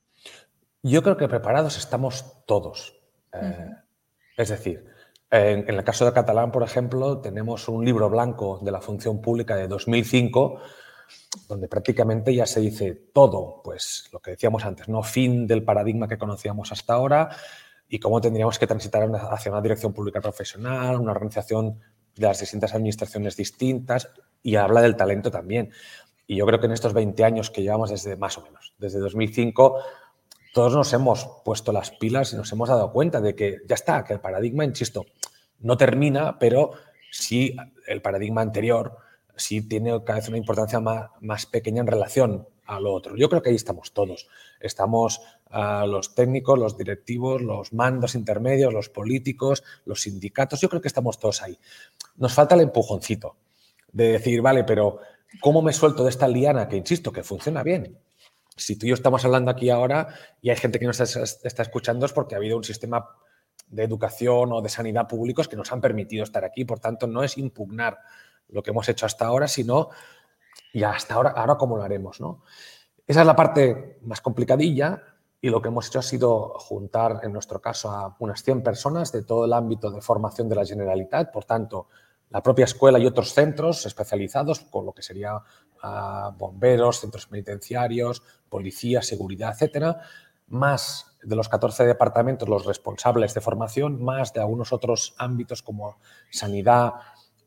Yo 0.84 1.04
creo 1.04 1.18
que 1.18 1.28
preparados 1.28 1.78
estamos 1.78 2.46
todos. 2.46 3.00
Eh, 3.34 3.70
es 4.38 4.50
decir, 4.50 4.86
En, 5.30 5.70
el 5.70 5.84
caso 5.86 6.06
de 6.06 6.12
catalán, 6.12 6.52
por 6.52 6.64
ejemplo, 6.64 7.22
tenemos 7.22 7.70
un 7.70 7.86
libro 7.86 8.10
blanco 8.10 8.60
de 8.62 8.72
la 8.72 8.82
función 8.82 9.22
pública 9.22 9.56
de 9.56 9.68
2005 9.68 10.60
donde 11.48 11.68
prácticamente 11.68 12.34
ya 12.34 12.46
se 12.46 12.60
dice 12.60 12.94
todo, 13.14 13.62
pues 13.64 14.10
lo 14.12 14.20
que 14.20 14.32
decíamos 14.32 14.66
antes, 14.66 14.88
no 14.90 15.04
fin 15.04 15.48
del 15.48 15.64
paradigma 15.64 16.08
que 16.08 16.18
conocíamos 16.18 16.72
hasta 16.72 16.94
ahora 16.94 17.30
y 17.88 18.00
cómo 18.00 18.22
tendríamos 18.22 18.58
que 18.60 18.68
transitar 18.68 19.10
hacia 19.32 19.52
una 19.52 19.62
dirección 19.62 19.94
pública 19.94 20.22
profesional, 20.22 21.00
una 21.00 21.12
organización 21.12 21.80
de 22.16 22.28
las 22.28 22.40
distintas 22.40 22.74
administraciones 22.74 23.36
distintas 23.36 24.10
y 24.42 24.56
habla 24.56 24.82
del 24.82 24.96
talento 24.96 25.32
también. 25.32 25.72
Y 26.28 26.38
yo 26.38 26.46
creo 26.46 26.60
que 26.60 26.68
en 26.68 26.72
estos 26.72 26.94
20 26.94 27.24
años 27.24 27.50
que 27.50 27.62
llevamos 27.62 27.90
desde 27.90 28.16
más 28.16 28.38
o 28.38 28.42
menos, 28.42 28.74
desde 28.78 29.00
2005, 29.00 29.80
todos 30.54 30.74
nos 30.74 30.92
hemos 30.94 31.28
puesto 31.46 31.72
las 31.72 31.92
pilas 31.92 32.34
y 32.34 32.36
nos 32.36 32.52
hemos 32.52 32.70
dado 32.70 32.92
cuenta 32.92 33.22
de 33.22 33.36
que 33.36 33.58
ya 33.68 33.76
está, 33.76 34.04
que 34.04 34.14
el 34.14 34.20
paradigma, 34.20 34.66
insisto, 34.66 35.06
no 35.60 35.78
termina, 35.78 36.38
pero 36.40 36.72
sí 37.12 37.56
el 37.88 38.02
paradigma 38.02 38.42
anterior 38.42 38.98
sí 39.36 39.62
tiene 39.68 40.04
cada 40.04 40.20
vez 40.20 40.28
una 40.28 40.38
importancia 40.38 40.80
más, 40.80 41.10
más 41.20 41.46
pequeña 41.46 41.82
en 41.82 41.88
relación 41.88 42.48
a 42.66 42.80
lo 42.80 42.94
otro. 42.94 43.16
Yo 43.16 43.30
creo 43.30 43.42
que 43.42 43.50
ahí 43.50 43.56
estamos 43.56 43.92
todos. 43.92 44.28
Estamos 44.60 45.22
uh, 45.52 45.86
los 45.88 46.16
técnicos, 46.16 46.58
los 46.58 46.78
directivos, 46.78 47.42
los 47.42 47.74
mandos 47.74 48.16
intermedios, 48.16 48.74
los 48.74 48.90
políticos, 48.90 49.64
los 49.86 50.02
sindicatos. 50.02 50.62
Yo 50.62 50.70
creo 50.70 50.82
que 50.82 50.88
estamos 50.88 51.20
todos 51.20 51.42
ahí. 51.42 51.58
Nos 52.18 52.34
falta 52.34 52.56
el 52.56 52.62
empujoncito 52.62 53.36
de 53.92 54.14
decir, 54.14 54.42
vale, 54.42 54.64
pero 54.64 55.00
¿cómo 55.42 55.62
me 55.62 55.74
suelto 55.74 56.04
de 56.04 56.12
esta 56.12 56.28
liana 56.28 56.68
que, 56.68 56.78
insisto, 56.78 57.12
que 57.12 57.24
funciona 57.24 57.64
bien? 57.64 57.98
Si 58.56 58.76
tú 58.78 58.86
y 58.86 58.90
yo 58.90 58.96
estamos 58.96 59.24
hablando 59.26 59.52
aquí 59.52 59.70
ahora 59.70 60.10
y 60.42 60.50
hay 60.50 60.58
gente 60.58 60.80
que 60.80 60.86
nos 60.86 61.00
está, 61.00 61.62
escuchando 61.64 62.06
es 62.06 62.14
porque 62.14 62.36
ha 62.36 62.38
habido 62.38 62.58
un 62.58 62.64
sistema 62.64 63.08
de 63.68 63.84
educación 63.84 64.52
o 64.52 64.62
de 64.62 64.70
sanidad 64.70 65.08
públicos 65.08 65.48
que 65.48 65.56
nos 65.56 65.72
han 65.72 65.82
permitido 65.82 66.24
estar 66.24 66.44
aquí. 66.44 66.66
Por 66.66 66.80
tanto, 66.80 67.08
no 67.08 67.24
es 67.24 67.38
impugnar 67.38 68.00
lo 68.50 68.62
que 68.62 68.72
hemos 68.72 68.88
hecho 68.90 69.06
hasta 69.06 69.26
ahora, 69.26 69.48
sino 69.48 69.90
y 70.74 70.84
hasta 70.84 71.16
ahora, 71.16 71.32
ahora 71.32 71.56
cómo 71.56 71.78
lo 71.78 71.84
haremos. 71.84 72.20
¿no? 72.20 72.44
Esa 73.08 73.22
es 73.22 73.28
la 73.28 73.36
parte 73.36 74.00
más 74.04 74.22
complicadilla 74.22 75.02
y 75.42 75.50
lo 75.50 75.62
que 75.62 75.70
hemos 75.70 75.88
hecho 75.88 76.00
ha 76.00 76.04
sido 76.04 76.54
juntar, 76.60 77.22
en 77.24 77.34
nuestro 77.34 77.60
caso, 77.60 77.90
a 77.90 78.16
unas 78.20 78.44
100 78.44 78.62
personas 78.62 79.12
de 79.12 79.24
todo 79.24 79.46
el 79.46 79.54
ámbito 79.54 79.90
de 79.90 80.02
formación 80.02 80.48
de 80.48 80.56
la 80.56 80.66
Generalitat, 80.66 81.32
por 81.32 81.46
tanto, 81.46 81.88
la 82.32 82.42
propia 82.42 82.66
escuela 82.66 82.98
y 82.98 83.06
otros 83.06 83.34
centros 83.34 83.86
especializados, 83.86 84.62
con 84.62 84.86
lo 84.86 84.94
que 84.94 85.04
sería 85.04 85.36
uh, 85.36 86.32
bomberos, 86.38 87.02
centros 87.02 87.28
penitenciarios, 87.28 88.24
policía, 88.50 89.02
seguridad, 89.02 89.52
etcétera, 89.54 90.02
más 90.48 91.18
de 91.24 91.36
los 91.36 91.50
14 91.50 91.86
departamentos 91.86 92.48
los 92.50 92.66
responsables 92.66 93.34
de 93.34 93.42
formación, 93.42 94.02
más 94.02 94.34
de 94.34 94.40
algunos 94.40 94.74
otros 94.74 95.14
ámbitos 95.18 95.62
como 95.62 95.98
sanidad 96.30 96.94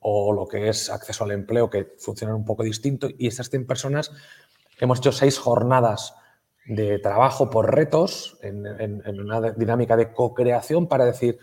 o 0.01 0.33
lo 0.33 0.47
que 0.47 0.69
es 0.69 0.91
acceso 0.91 1.25
al 1.25 1.33
empleo, 1.33 1.71
que 1.71 1.95
funcionan 1.99 2.37
un 2.37 2.45
poco 2.45 2.63
distinto. 2.63 3.09
Y 3.19 3.27
estas 3.27 3.51
100 3.51 3.67
personas 3.67 4.13
hemos 4.79 4.99
hecho 4.99 5.13
seis 5.13 5.39
jornadas 5.39 6.15
de 6.67 6.99
trabajo 6.99 7.51
por 7.51 7.75
retos 7.75 8.39
en, 8.43 8.67
en 8.67 9.21
una 9.21 9.53
dinámica 9.53 9.97
de 9.97 10.13
co-creación 10.13 10.89
para 10.89 11.05
decir, 11.05 11.39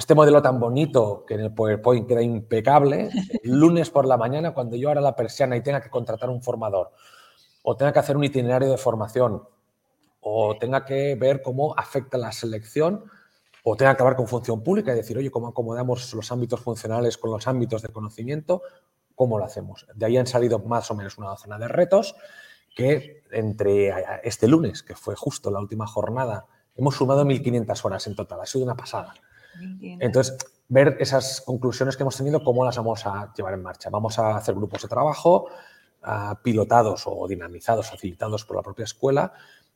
este 0.00 0.14
modelo 0.14 0.40
tan 0.40 0.58
bonito 0.58 1.26
que 1.26 1.34
en 1.34 1.40
el 1.40 1.52
PowerPoint 1.52 2.08
queda 2.08 2.22
impecable, 2.22 3.10
lunes 3.44 3.90
por 3.90 4.06
la 4.06 4.16
mañana 4.16 4.54
cuando 4.54 4.74
yo 4.74 4.88
abra 4.88 5.02
la 5.02 5.14
persiana 5.14 5.58
y 5.58 5.62
tenga 5.62 5.82
que 5.82 5.90
contratar 5.90 6.30
un 6.30 6.40
formador 6.40 6.90
o 7.62 7.76
tenga 7.76 7.92
que 7.92 7.98
hacer 7.98 8.16
un 8.16 8.24
itinerario 8.24 8.70
de 8.70 8.78
formación 8.78 9.46
o 10.22 10.56
tenga 10.56 10.86
que 10.86 11.16
ver 11.16 11.42
cómo 11.42 11.78
afecta 11.78 12.16
la 12.16 12.32
selección 12.32 13.04
o 13.62 13.76
tenga 13.76 13.94
que 13.94 14.02
hablar 14.02 14.16
con 14.16 14.26
función 14.26 14.62
pública 14.62 14.90
y 14.90 14.96
decir, 14.96 15.18
oye, 15.18 15.30
¿cómo 15.30 15.48
acomodamos 15.48 16.14
los 16.14 16.32
ámbitos 16.32 16.60
funcionales 16.60 17.18
con 17.18 17.30
los 17.30 17.46
ámbitos 17.46 17.82
de 17.82 17.90
conocimiento? 17.90 18.62
¿Cómo 19.14 19.38
lo 19.38 19.44
hacemos? 19.44 19.86
De 19.94 20.06
ahí 20.06 20.16
han 20.16 20.26
salido 20.26 20.60
más 20.60 20.90
o 20.90 20.94
menos 20.94 21.18
una 21.18 21.28
docena 21.28 21.58
de 21.58 21.68
retos 21.68 22.16
que 22.74 23.22
entre 23.32 23.92
este 24.22 24.48
lunes, 24.48 24.82
que 24.82 24.94
fue 24.94 25.14
justo 25.14 25.50
la 25.50 25.60
última 25.60 25.86
jornada, 25.86 26.46
hemos 26.74 26.96
sumado 26.96 27.22
1.500 27.26 27.84
horas 27.84 28.06
en 28.06 28.16
total. 28.16 28.40
Ha 28.40 28.46
sido 28.46 28.64
una 28.64 28.76
pasada. 28.76 29.12
Entonces, 30.00 30.36
ver 30.68 30.96
esas 31.00 31.40
conclusiones 31.40 31.96
que 31.96 32.02
hemos 32.02 32.16
tenido, 32.16 32.42
cómo 32.42 32.64
las 32.64 32.76
vamos 32.76 33.06
a 33.06 33.32
llevar 33.36 33.54
en 33.54 33.62
marcha. 33.62 33.90
Vamos 33.90 34.18
a 34.18 34.36
hacer 34.36 34.54
grupos 34.54 34.82
de 34.82 34.88
trabajo 34.88 35.48
pilotados 36.42 37.02
o 37.06 37.26
dinamizados, 37.28 37.90
facilitados 37.90 38.44
por 38.44 38.56
la 38.56 38.62
propia 38.62 38.84
escuela, 38.84 39.32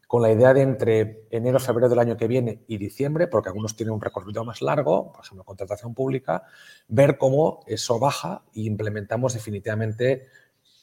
con 0.06 0.22
la 0.22 0.30
idea 0.30 0.54
de 0.54 0.62
entre 0.62 1.26
enero, 1.30 1.58
febrero 1.58 1.88
del 1.88 1.98
año 1.98 2.16
que 2.16 2.28
viene 2.28 2.62
y 2.66 2.78
diciembre, 2.78 3.26
porque 3.26 3.48
algunos 3.48 3.76
tienen 3.76 3.94
un 3.94 4.00
recorrido 4.00 4.44
más 4.44 4.62
largo, 4.62 5.12
por 5.12 5.24
ejemplo, 5.24 5.44
contratación 5.44 5.94
pública, 5.94 6.44
ver 6.88 7.18
cómo 7.18 7.60
eso 7.66 7.98
baja 7.98 8.42
e 8.54 8.60
implementamos 8.60 9.34
definitivamente 9.34 10.28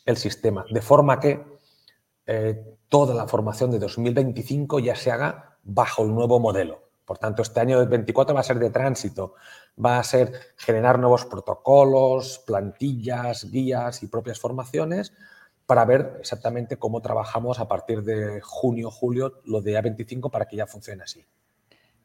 el 0.05 0.17
sistema, 0.17 0.65
de 0.69 0.81
forma 0.81 1.19
que 1.19 1.43
eh, 2.25 2.77
toda 2.89 3.13
la 3.13 3.27
formación 3.27 3.71
de 3.71 3.79
2025 3.79 4.79
ya 4.79 4.95
se 4.95 5.11
haga 5.11 5.57
bajo 5.63 6.03
el 6.03 6.13
nuevo 6.13 6.39
modelo. 6.39 6.90
Por 7.11 7.17
tanto, 7.17 7.41
este 7.41 7.59
año 7.59 7.77
2024 7.77 8.33
va 8.33 8.39
a 8.39 8.43
ser 8.43 8.57
de 8.57 8.69
tránsito, 8.69 9.35
va 9.77 9.99
a 9.99 10.03
ser 10.05 10.31
generar 10.55 10.97
nuevos 10.97 11.25
protocolos, 11.25 12.41
plantillas, 12.47 13.51
guías 13.51 14.01
y 14.01 14.07
propias 14.07 14.39
formaciones 14.39 15.11
para 15.65 15.83
ver 15.83 16.15
exactamente 16.21 16.77
cómo 16.77 17.01
trabajamos 17.01 17.59
a 17.59 17.67
partir 17.67 18.03
de 18.03 18.39
junio, 18.39 18.89
julio, 18.89 19.41
lo 19.43 19.59
de 19.59 19.77
A25 19.77 20.31
para 20.31 20.45
que 20.45 20.55
ya 20.55 20.67
funcione 20.67 21.03
así. 21.03 21.25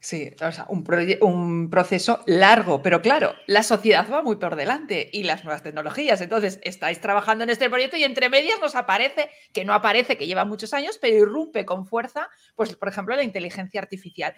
Sí, 0.06 0.30
o 0.40 0.52
sea, 0.52 0.66
un, 0.68 0.84
un, 1.22 1.70
proceso 1.70 2.20
largo, 2.26 2.82
pero 2.82 3.02
claro, 3.02 3.34
la 3.46 3.62
sociedad 3.62 4.06
va 4.08 4.22
muy 4.22 4.36
por 4.36 4.54
delante 4.54 5.08
y 5.12 5.24
las 5.24 5.42
nuevas 5.42 5.62
tecnologías. 5.62 6.20
Entonces, 6.20 6.60
estáis 6.62 7.00
trabajando 7.00 7.44
en 7.44 7.50
este 7.50 7.68
proyecto 7.68 7.96
y 7.96 8.04
entre 8.04 8.28
medias 8.28 8.60
nos 8.60 8.76
aparece, 8.76 9.30
que 9.52 9.64
no 9.64 9.72
aparece, 9.72 10.16
que 10.16 10.26
lleva 10.26 10.44
muchos 10.44 10.74
años, 10.74 10.98
pero 11.00 11.16
irrumpe 11.16 11.64
con 11.64 11.86
fuerza, 11.86 12.28
pues, 12.54 12.76
por 12.76 12.88
ejemplo, 12.88 13.16
la 13.16 13.24
inteligencia 13.24 13.80
artificial. 13.80 14.34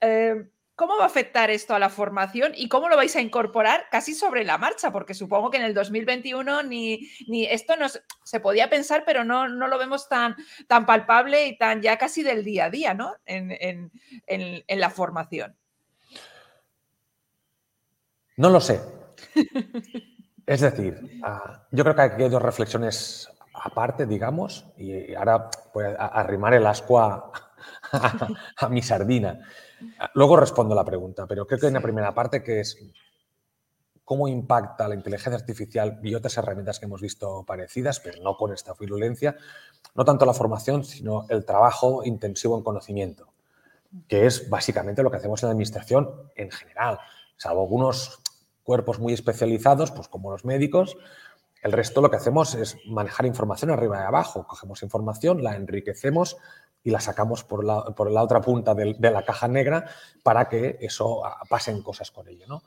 Eh, 0.00 0.50
¿Cómo 0.80 0.96
va 0.96 1.02
a 1.02 1.08
afectar 1.08 1.50
esto 1.50 1.74
a 1.74 1.78
la 1.78 1.90
formación 1.90 2.52
y 2.56 2.66
cómo 2.70 2.88
lo 2.88 2.96
vais 2.96 3.14
a 3.14 3.20
incorporar 3.20 3.84
casi 3.90 4.14
sobre 4.14 4.44
la 4.44 4.56
marcha? 4.56 4.90
Porque 4.90 5.12
supongo 5.12 5.50
que 5.50 5.58
en 5.58 5.64
el 5.64 5.74
2021 5.74 6.62
ni, 6.62 7.06
ni 7.28 7.44
esto 7.44 7.76
no 7.76 7.84
se 8.24 8.40
podía 8.40 8.70
pensar, 8.70 9.02
pero 9.04 9.22
no, 9.22 9.46
no 9.46 9.68
lo 9.68 9.76
vemos 9.76 10.08
tan, 10.08 10.36
tan 10.68 10.86
palpable 10.86 11.48
y 11.48 11.58
tan 11.58 11.82
ya 11.82 11.98
casi 11.98 12.22
del 12.22 12.44
día 12.44 12.64
a 12.64 12.70
día, 12.70 12.94
¿no? 12.94 13.14
En, 13.26 13.92
la 14.68 14.88
formación. 14.88 15.54
No 18.38 18.48
lo 18.48 18.62
sé. 18.62 18.80
es 20.46 20.60
decir, 20.62 21.20
ah, 21.22 21.66
yo 21.72 21.84
creo 21.84 21.94
que 21.94 22.22
hay 22.22 22.30
dos 22.30 22.40
reflexiones 22.40 23.30
aparte, 23.52 24.06
digamos, 24.06 24.64
y 24.78 25.12
ahora 25.12 25.50
a 25.98 26.06
arrimar 26.06 26.54
el 26.54 26.66
asco 26.66 26.98
a, 26.98 27.30
a 28.56 28.68
mi 28.70 28.80
sardina. 28.80 29.40
Luego 30.14 30.36
respondo 30.36 30.74
la 30.74 30.84
pregunta, 30.84 31.26
pero 31.26 31.46
creo 31.46 31.60
que 31.60 31.66
en 31.66 31.74
la 31.74 31.80
primera 31.80 32.14
parte 32.14 32.42
que 32.42 32.60
es 32.60 32.78
cómo 34.04 34.26
impacta 34.26 34.88
la 34.88 34.96
inteligencia 34.96 35.38
artificial 35.38 36.00
y 36.02 36.14
otras 36.14 36.36
herramientas 36.36 36.80
que 36.80 36.86
hemos 36.86 37.00
visto 37.00 37.44
parecidas, 37.46 38.00
pero 38.00 38.20
no 38.22 38.36
con 38.36 38.52
esta 38.52 38.74
virulencia, 38.74 39.36
no 39.94 40.04
tanto 40.04 40.26
la 40.26 40.34
formación, 40.34 40.84
sino 40.84 41.26
el 41.28 41.44
trabajo 41.44 42.02
intensivo 42.04 42.56
en 42.56 42.64
conocimiento, 42.64 43.32
que 44.08 44.26
es 44.26 44.50
básicamente 44.50 45.02
lo 45.04 45.10
que 45.12 45.18
hacemos 45.18 45.42
en 45.42 45.48
la 45.48 45.52
administración 45.52 46.10
en 46.34 46.50
general, 46.50 46.98
salvo 47.36 47.62
algunos 47.62 48.20
cuerpos 48.64 48.98
muy 48.98 49.12
especializados, 49.12 49.92
pues 49.92 50.08
como 50.08 50.32
los 50.32 50.44
médicos, 50.44 50.96
el 51.62 51.72
resto 51.72 52.00
lo 52.00 52.10
que 52.10 52.16
hacemos 52.16 52.54
es 52.54 52.78
manejar 52.86 53.26
información 53.26 53.70
arriba 53.70 53.98
y 53.98 54.06
abajo. 54.06 54.46
Cogemos 54.46 54.82
información, 54.82 55.42
la 55.42 55.56
enriquecemos 55.56 56.38
y 56.82 56.90
la 56.90 57.00
sacamos 57.00 57.44
por 57.44 57.64
la, 57.64 57.84
por 57.84 58.10
la 58.10 58.22
otra 58.22 58.40
punta 58.40 58.74
de, 58.74 58.96
la 58.98 59.24
caja 59.24 59.48
negra 59.48 59.86
para 60.22 60.48
que 60.48 60.78
eso 60.80 61.24
ah, 61.24 61.40
pasen 61.48 61.82
cosas 61.82 62.10
con 62.10 62.28
ello. 62.28 62.46
¿no? 62.48 62.62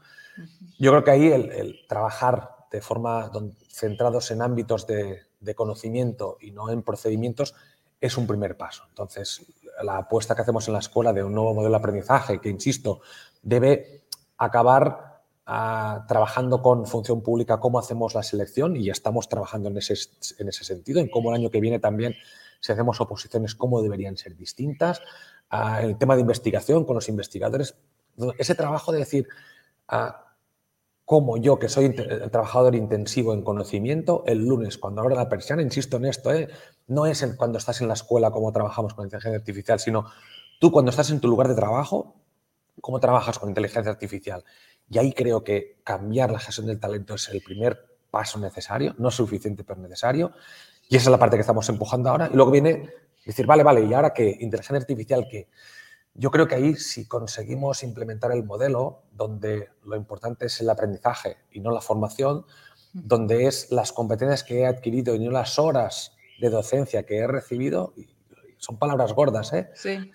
Yo 0.79 0.91
creo 0.91 1.03
que 1.03 1.11
ahí 1.11 1.27
el, 1.31 1.85
trabajar 1.87 2.55
de 2.71 2.81
forma 2.81 3.31
centrados 3.69 4.31
en 4.31 4.41
ámbitos 4.41 4.87
de, 4.87 5.21
de, 5.39 5.55
conocimiento 5.55 6.37
y 6.41 6.51
no 6.51 6.69
en 6.69 6.81
procedimientos 6.81 7.55
es 7.99 8.17
un 8.17 8.27
primer 8.27 8.57
paso. 8.57 8.83
Entonces, 8.89 9.45
la 9.81 9.97
apuesta 9.97 10.35
que 10.35 10.41
hacemos 10.41 10.67
en 10.67 10.73
la 10.73 10.79
escuela 10.79 11.13
de 11.13 11.23
un 11.23 11.33
nuevo 11.33 11.53
modelo 11.53 11.71
de 11.71 11.77
aprendizaje 11.77 12.39
que, 12.39 12.49
insisto, 12.49 13.01
debe 13.41 14.03
acabar 14.37 15.21
ah, 15.45 16.05
trabajando 16.07 16.61
con 16.61 16.85
función 16.85 17.21
pública 17.21 17.59
cómo 17.59 17.79
hacemos 17.79 18.13
la 18.13 18.23
selección 18.23 18.75
y 18.75 18.85
ya 18.85 18.91
estamos 18.91 19.29
trabajando 19.29 19.69
en 19.69 19.77
ese, 19.77 19.95
en 20.39 20.49
ese 20.49 20.63
sentido, 20.63 20.99
en 20.99 21.09
cómo 21.09 21.29
el 21.29 21.35
año 21.35 21.49
que 21.49 21.61
viene 21.61 21.79
también 21.79 22.15
si 22.63 22.71
hacemos 22.71 23.01
oposiciones, 23.01 23.55
cómo 23.55 23.81
deberían 23.81 24.15
ser 24.15 24.37
distintas, 24.37 25.01
el 25.81 25.97
tema 25.97 26.15
de 26.15 26.21
investigación 26.21 26.85
con 26.85 26.95
los 26.95 27.09
investigadores, 27.09 27.75
ese 28.37 28.55
trabajo 28.55 28.93
de 28.93 28.99
decir, 28.99 29.27
cómo 31.03 31.35
yo, 31.35 31.59
que 31.59 31.67
soy 31.67 31.93
trabajador 32.31 32.75
intensivo 32.75 33.33
en 33.33 33.43
conocimiento, 33.43 34.23
el 34.27 34.47
lunes, 34.47 34.77
cuando 34.77 35.01
abro 35.01 35.13
la 35.13 35.27
persiana, 35.27 35.61
insisto 35.61 35.97
en 35.97 36.05
esto, 36.05 36.33
¿eh? 36.33 36.47
no 36.87 37.05
es 37.05 37.25
cuando 37.37 37.57
estás 37.57 37.81
en 37.81 37.89
la 37.89 37.95
escuela 37.95 38.31
como 38.31 38.53
trabajamos 38.53 38.93
con 38.93 39.07
inteligencia 39.07 39.37
artificial, 39.37 39.81
sino 39.81 40.05
tú 40.61 40.71
cuando 40.71 40.89
estás 40.89 41.09
en 41.09 41.19
tu 41.19 41.27
lugar 41.27 41.49
de 41.49 41.55
trabajo, 41.55 42.15
cómo 42.79 43.01
trabajas 43.01 43.39
con 43.39 43.49
inteligencia 43.49 43.91
artificial. 43.91 44.45
Y 44.89 44.99
ahí 44.99 45.11
creo 45.11 45.43
que 45.43 45.81
cambiar 45.83 46.31
la 46.31 46.39
gestión 46.39 46.67
del 46.67 46.79
talento 46.79 47.15
es 47.15 47.27
el 47.27 47.41
primer 47.41 47.93
paso 48.09 48.39
necesario, 48.39 48.95
no 48.97 49.11
suficiente, 49.11 49.65
pero 49.65 49.81
necesario. 49.81 50.31
Y 50.89 50.97
esa 50.97 51.09
es 51.09 51.11
la 51.11 51.19
parte 51.19 51.37
que 51.37 51.41
estamos 51.41 51.67
empujando 51.69 52.09
ahora. 52.09 52.29
Y 52.31 52.35
luego 52.35 52.51
viene 52.51 52.89
decir, 53.25 53.45
vale, 53.45 53.63
vale, 53.63 53.83
¿y 53.85 53.93
ahora 53.93 54.13
qué? 54.13 54.37
Inteligencia 54.39 54.77
artificial, 54.77 55.27
¿qué? 55.29 55.47
Yo 56.13 56.29
creo 56.29 56.47
que 56.47 56.55
ahí 56.55 56.75
si 56.75 57.07
conseguimos 57.07 57.81
implementar 57.83 58.31
el 58.31 58.43
modelo 58.43 59.03
donde 59.11 59.69
lo 59.83 59.95
importante 59.95 60.45
es 60.45 60.61
el 60.61 60.69
aprendizaje 60.69 61.37
y 61.51 61.59
no 61.59 61.71
la 61.71 61.81
formación, 61.81 62.45
donde 62.93 63.47
es 63.47 63.71
las 63.71 63.91
competencias 63.91 64.43
que 64.43 64.59
he 64.59 64.65
adquirido 64.67 65.15
y 65.15 65.19
no 65.19 65.31
las 65.31 65.57
horas 65.57 66.15
de 66.39 66.49
docencia 66.49 67.03
que 67.03 67.17
he 67.17 67.27
recibido, 67.27 67.93
son 68.57 68.77
palabras 68.77 69.13
gordas, 69.13 69.51
¿eh? 69.53 69.71
Sí. 69.73 70.11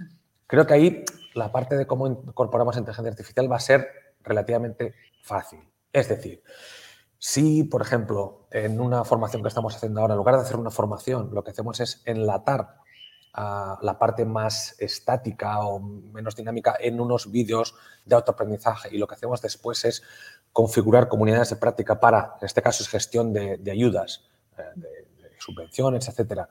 Creo 0.46 0.66
que 0.66 0.74
ahí 0.74 1.04
la 1.34 1.50
parte 1.50 1.76
de 1.76 1.86
cómo 1.86 2.06
incorporamos 2.06 2.76
inteligencia 2.76 3.10
artificial 3.10 3.50
va 3.50 3.56
a 3.56 3.60
ser 3.60 3.88
relativamente 4.22 4.94
fácil. 5.22 5.60
Es 5.92 6.08
decir, 6.08 6.42
si, 7.18 7.64
por 7.64 7.82
ejemplo, 7.82 8.46
en 8.50 8.80
una 8.80 9.04
formación 9.04 9.42
que 9.42 9.48
estamos 9.48 9.74
haciendo 9.74 10.00
ahora, 10.00 10.14
en 10.14 10.18
lugar 10.18 10.36
de 10.36 10.42
hacer 10.42 10.56
una 10.56 10.70
formación, 10.70 11.30
lo 11.32 11.42
que 11.42 11.50
hacemos 11.50 11.80
es 11.80 12.02
enlatar 12.04 12.76
la 13.34 13.96
parte 14.00 14.24
más 14.24 14.74
estática 14.80 15.60
o 15.60 15.78
menos 15.78 16.34
dinámica 16.34 16.76
en 16.80 17.00
unos 17.00 17.30
vídeos 17.30 17.74
de 18.04 18.16
autoaprendizaje 18.16 18.88
y 18.92 18.98
lo 18.98 19.06
que 19.06 19.14
hacemos 19.14 19.40
después 19.40 19.84
es 19.84 20.02
configurar 20.52 21.08
comunidades 21.08 21.50
de 21.50 21.56
práctica 21.56 22.00
para, 22.00 22.34
en 22.40 22.46
este 22.46 22.62
caso 22.62 22.82
es 22.82 22.88
gestión 22.88 23.32
de, 23.32 23.70
ayudas, 23.70 24.24
eh, 24.56 24.62
de, 24.74 24.88
de, 24.88 25.36
subvenciones, 25.38 26.08
etcétera. 26.08 26.48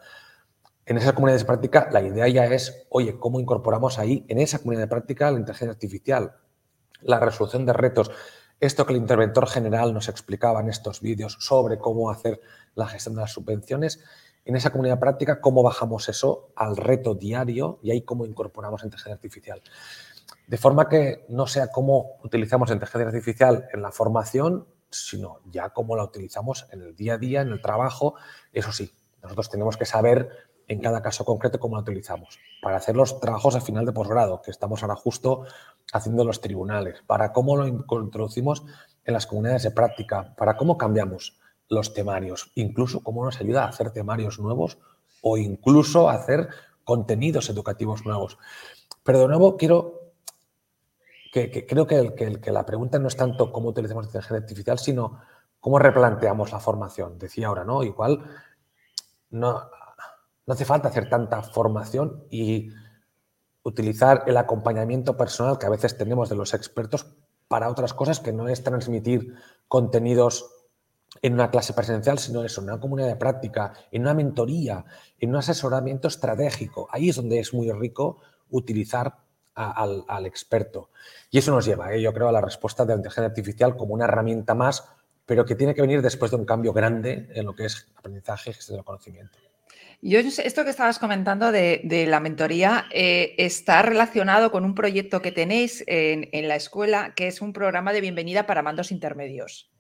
En 0.86 0.98
esas 0.98 1.12
comunidades 1.12 1.42
de 1.42 1.48
práctica 1.48 1.90
la 1.92 2.02
idea 2.02 2.28
ya 2.30 2.46
es, 2.46 2.88
oye, 2.90 3.20
¿cómo 3.20 3.42
incorporamos 3.42 4.00
ahí 4.00 4.26
en 4.30 4.40
esa 4.40 4.60
comunidad 4.60 4.84
de 4.84 4.88
práctica 4.88 5.30
la 5.30 5.40
inteligencia 5.40 5.72
artificial, 5.72 6.38
la 7.02 7.20
resolución 7.20 7.66
de 7.66 7.74
retos, 7.74 8.12
esto 8.60 8.86
que 8.86 8.94
el 8.94 9.00
interventor 9.00 9.48
general 9.48 9.94
nos 9.94 10.10
explicaba 10.10 10.62
en 10.62 10.70
estos 10.70 11.02
vídeos 11.02 11.38
sobre 11.40 11.78
cómo 11.78 12.10
hacer 12.10 12.42
la 12.76 12.88
gestión 12.88 13.16
de 13.16 13.22
las 13.22 13.32
subvenciones, 13.32 14.04
en 14.46 14.56
esa 14.56 14.70
comunidad 14.70 15.00
práctica, 15.00 15.42
cómo 15.42 15.62
bajamos 15.62 16.08
eso 16.08 16.54
al 16.56 16.78
reto 16.78 17.16
diario 17.16 17.80
y 17.84 17.92
ahí 17.92 18.02
cómo 18.04 18.26
incorporamos 18.26 18.84
inteligencia 18.84 19.14
artificial. 19.14 19.62
De 20.48 20.58
forma 20.58 20.88
que 20.88 21.26
no 21.28 21.48
sea 21.48 21.68
cómo 21.68 22.18
utilizamos 22.24 22.72
inteligencia 22.72 23.08
artificial 23.08 23.68
en 23.74 23.82
la 23.82 23.92
formación, 23.92 24.66
sino 24.90 25.42
ya 25.46 25.72
cómo 25.72 25.98
la 25.98 26.06
utilizamos 26.06 26.66
en 26.72 26.82
el 26.82 26.96
día 26.96 27.16
a 27.16 27.18
día, 27.18 27.42
en 27.42 27.50
el 27.50 27.62
trabajo. 27.62 28.16
Eso 28.54 28.72
sí, 28.72 28.90
nosotros 29.22 29.50
tenemos 29.50 29.76
que 29.76 29.86
saber 29.86 30.47
en 30.68 30.82
cada 30.82 31.02
caso 31.02 31.24
concreto 31.24 31.60
cómo 31.60 31.76
la 31.76 31.82
utilizamos. 31.82 32.40
Para 32.62 32.78
hacer 32.78 32.96
los 32.96 33.20
trabajos 33.20 33.56
al 33.56 33.62
final 33.62 33.86
de 33.86 33.94
posgrado, 33.94 34.42
que 34.42 34.52
estamos 34.52 34.84
ahora 34.84 34.96
justo 34.96 35.46
haciendo 35.94 36.24
los 36.26 36.42
tribunales, 36.42 37.02
para 37.08 37.32
cómo 37.32 37.56
lo 37.56 37.68
introducimos 37.68 38.64
en 39.06 39.14
las 39.14 39.28
comunidades 39.28 39.64
de 39.64 39.72
práctica, 39.72 40.36
para 40.36 40.58
cómo 40.58 40.78
cambiamos 40.78 41.40
los 41.70 41.94
temarios, 41.94 42.52
incluso 42.56 43.02
cómo 43.02 43.24
nos 43.24 43.40
ayuda 43.40 43.64
a 43.64 43.70
hacer 43.70 43.92
temarios 43.92 44.40
nuevos 44.40 44.78
o 45.22 45.38
incluso 45.38 46.10
a 46.10 46.14
hacer 46.14 46.50
contenidos 46.84 47.50
educativos 47.50 48.06
nuevos. 48.06 48.38
Pero 49.04 49.20
de 49.20 49.28
nuevo 49.28 49.58
quiero 49.58 50.12
que, 51.32 51.66
creo 51.68 51.86
que, 51.86 52.14
que, 52.42 52.52
la 52.52 52.66
pregunta 52.66 53.00
no 53.00 53.08
es 53.08 53.16
tanto 53.16 53.52
cómo 53.52 53.70
utilizamos 53.70 54.06
la 54.06 54.08
inteligencia 54.08 54.38
artificial, 54.38 54.80
sino 54.80 55.22
cómo 55.60 55.78
replanteamos 55.78 56.52
la 56.52 56.60
formación. 56.60 57.20
Decía 57.20 57.48
ahora, 57.48 57.64
¿no? 57.64 57.84
Igual 57.84 58.24
no, 59.30 59.70
no 60.48 60.54
hace 60.54 60.66
falta 60.66 60.88
hacer 60.88 61.10
tanta 61.10 61.44
formación 61.44 62.24
y 62.32 62.70
utilizar 63.64 64.24
el 64.28 64.38
acompañamiento 64.38 65.18
personal 65.18 65.60
que 65.60 65.66
a 65.66 65.70
veces 65.70 65.98
tenemos 65.98 66.30
de 66.30 66.36
los 66.36 66.54
expertos 66.54 67.06
para 67.50 67.70
otras 67.70 67.94
cosas 67.94 68.22
que 68.22 68.32
no 68.32 68.48
es 68.48 68.64
transmitir 68.64 69.36
contenidos 69.68 70.50
en 71.22 71.34
una 71.34 71.52
clase 71.52 71.74
presencial, 71.74 72.18
sino 72.18 72.44
eso, 72.44 72.62
en 72.62 72.70
una 72.70 72.80
comunidad 72.80 73.08
de 73.08 73.16
práctica, 73.16 73.74
en 73.92 74.04
una 74.04 74.14
mentoría, 74.14 74.86
en 75.20 75.30
un 75.32 75.36
asesoramiento 75.38 76.08
estratégico. 76.08 76.88
Ahí 76.92 77.10
es 77.10 77.18
donde 77.18 77.40
es 77.40 77.54
muy 77.54 77.72
rico 77.72 78.22
utilizar 78.50 79.18
al, 79.56 80.26
experto. 80.26 80.92
Y 81.32 81.40
eso 81.40 81.52
nos 81.52 81.66
lleva, 81.66 81.94
¿eh? 81.94 82.02
yo 82.02 82.14
creo, 82.14 82.30
a 82.30 82.32
la 82.32 82.42
respuesta 82.42 82.86
de 82.86 82.94
la 82.94 82.98
inteligencia 82.98 83.26
artificial 83.26 83.76
como 83.76 83.96
una 83.96 84.06
herramienta 84.06 84.54
más, 84.54 84.86
pero 85.26 85.46
que 85.46 85.56
tiene 85.56 85.74
que 85.74 85.82
venir 85.82 86.02
después 86.02 86.32
de 86.32 86.38
un 86.38 86.46
cambio 86.46 86.74
grande 86.74 87.28
en 87.34 87.46
lo 87.46 87.56
que 87.56 87.66
es 87.66 87.88
aprendizaje 87.98 88.52
y 88.52 88.54
gestión 88.54 88.78
del 88.78 88.86
conocimiento. 88.86 89.38
Yo 90.02 90.20
esto 90.20 90.64
que 90.64 90.70
estabas 90.70 91.00
comentando 91.00 91.52
de, 91.52 92.06
la 92.08 92.20
mentoría 92.20 92.86
eh, 92.92 93.34
está 93.38 93.82
relacionado 93.82 94.52
con 94.52 94.64
un 94.64 94.76
proyecto 94.76 95.22
que 95.22 95.32
tenéis 95.32 95.84
en, 95.88 96.48
la 96.48 96.56
escuela, 96.56 97.14
que 97.16 97.28
es 97.28 97.42
un 97.42 97.52
programa 97.52 97.94
de 97.94 98.02
bienvenida 98.02 98.46
para 98.46 98.62
mandos 98.62 98.92
intermedios. 98.92 99.72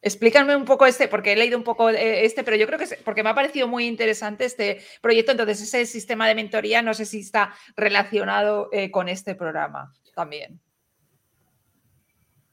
Explícame 0.00 0.56
un 0.56 0.64
poco 0.64 0.86
este, 0.86 1.08
porque 1.08 1.32
he 1.32 1.36
leído 1.36 1.58
un 1.58 1.64
poco 1.64 1.90
eh, 1.90 2.24
este, 2.24 2.42
pero 2.44 2.56
yo 2.56 2.66
creo 2.66 2.78
que 2.78 2.84
es, 2.84 2.96
porque 3.04 3.22
me 3.22 3.30
ha 3.30 3.34
parecido 3.34 3.68
muy 3.68 3.86
interesante 3.86 4.44
este 4.44 4.80
proyecto. 5.02 5.32
Entonces, 5.32 5.60
ese 5.60 5.84
sistema 5.84 6.26
de 6.26 6.34
mentoría 6.34 6.80
no 6.80 6.94
sé 6.94 7.04
si 7.04 7.20
está 7.20 7.52
relacionado 7.76 8.70
eh, 8.72 8.90
con 8.90 9.08
este 9.08 9.34
programa 9.34 9.92
también. 10.14 10.60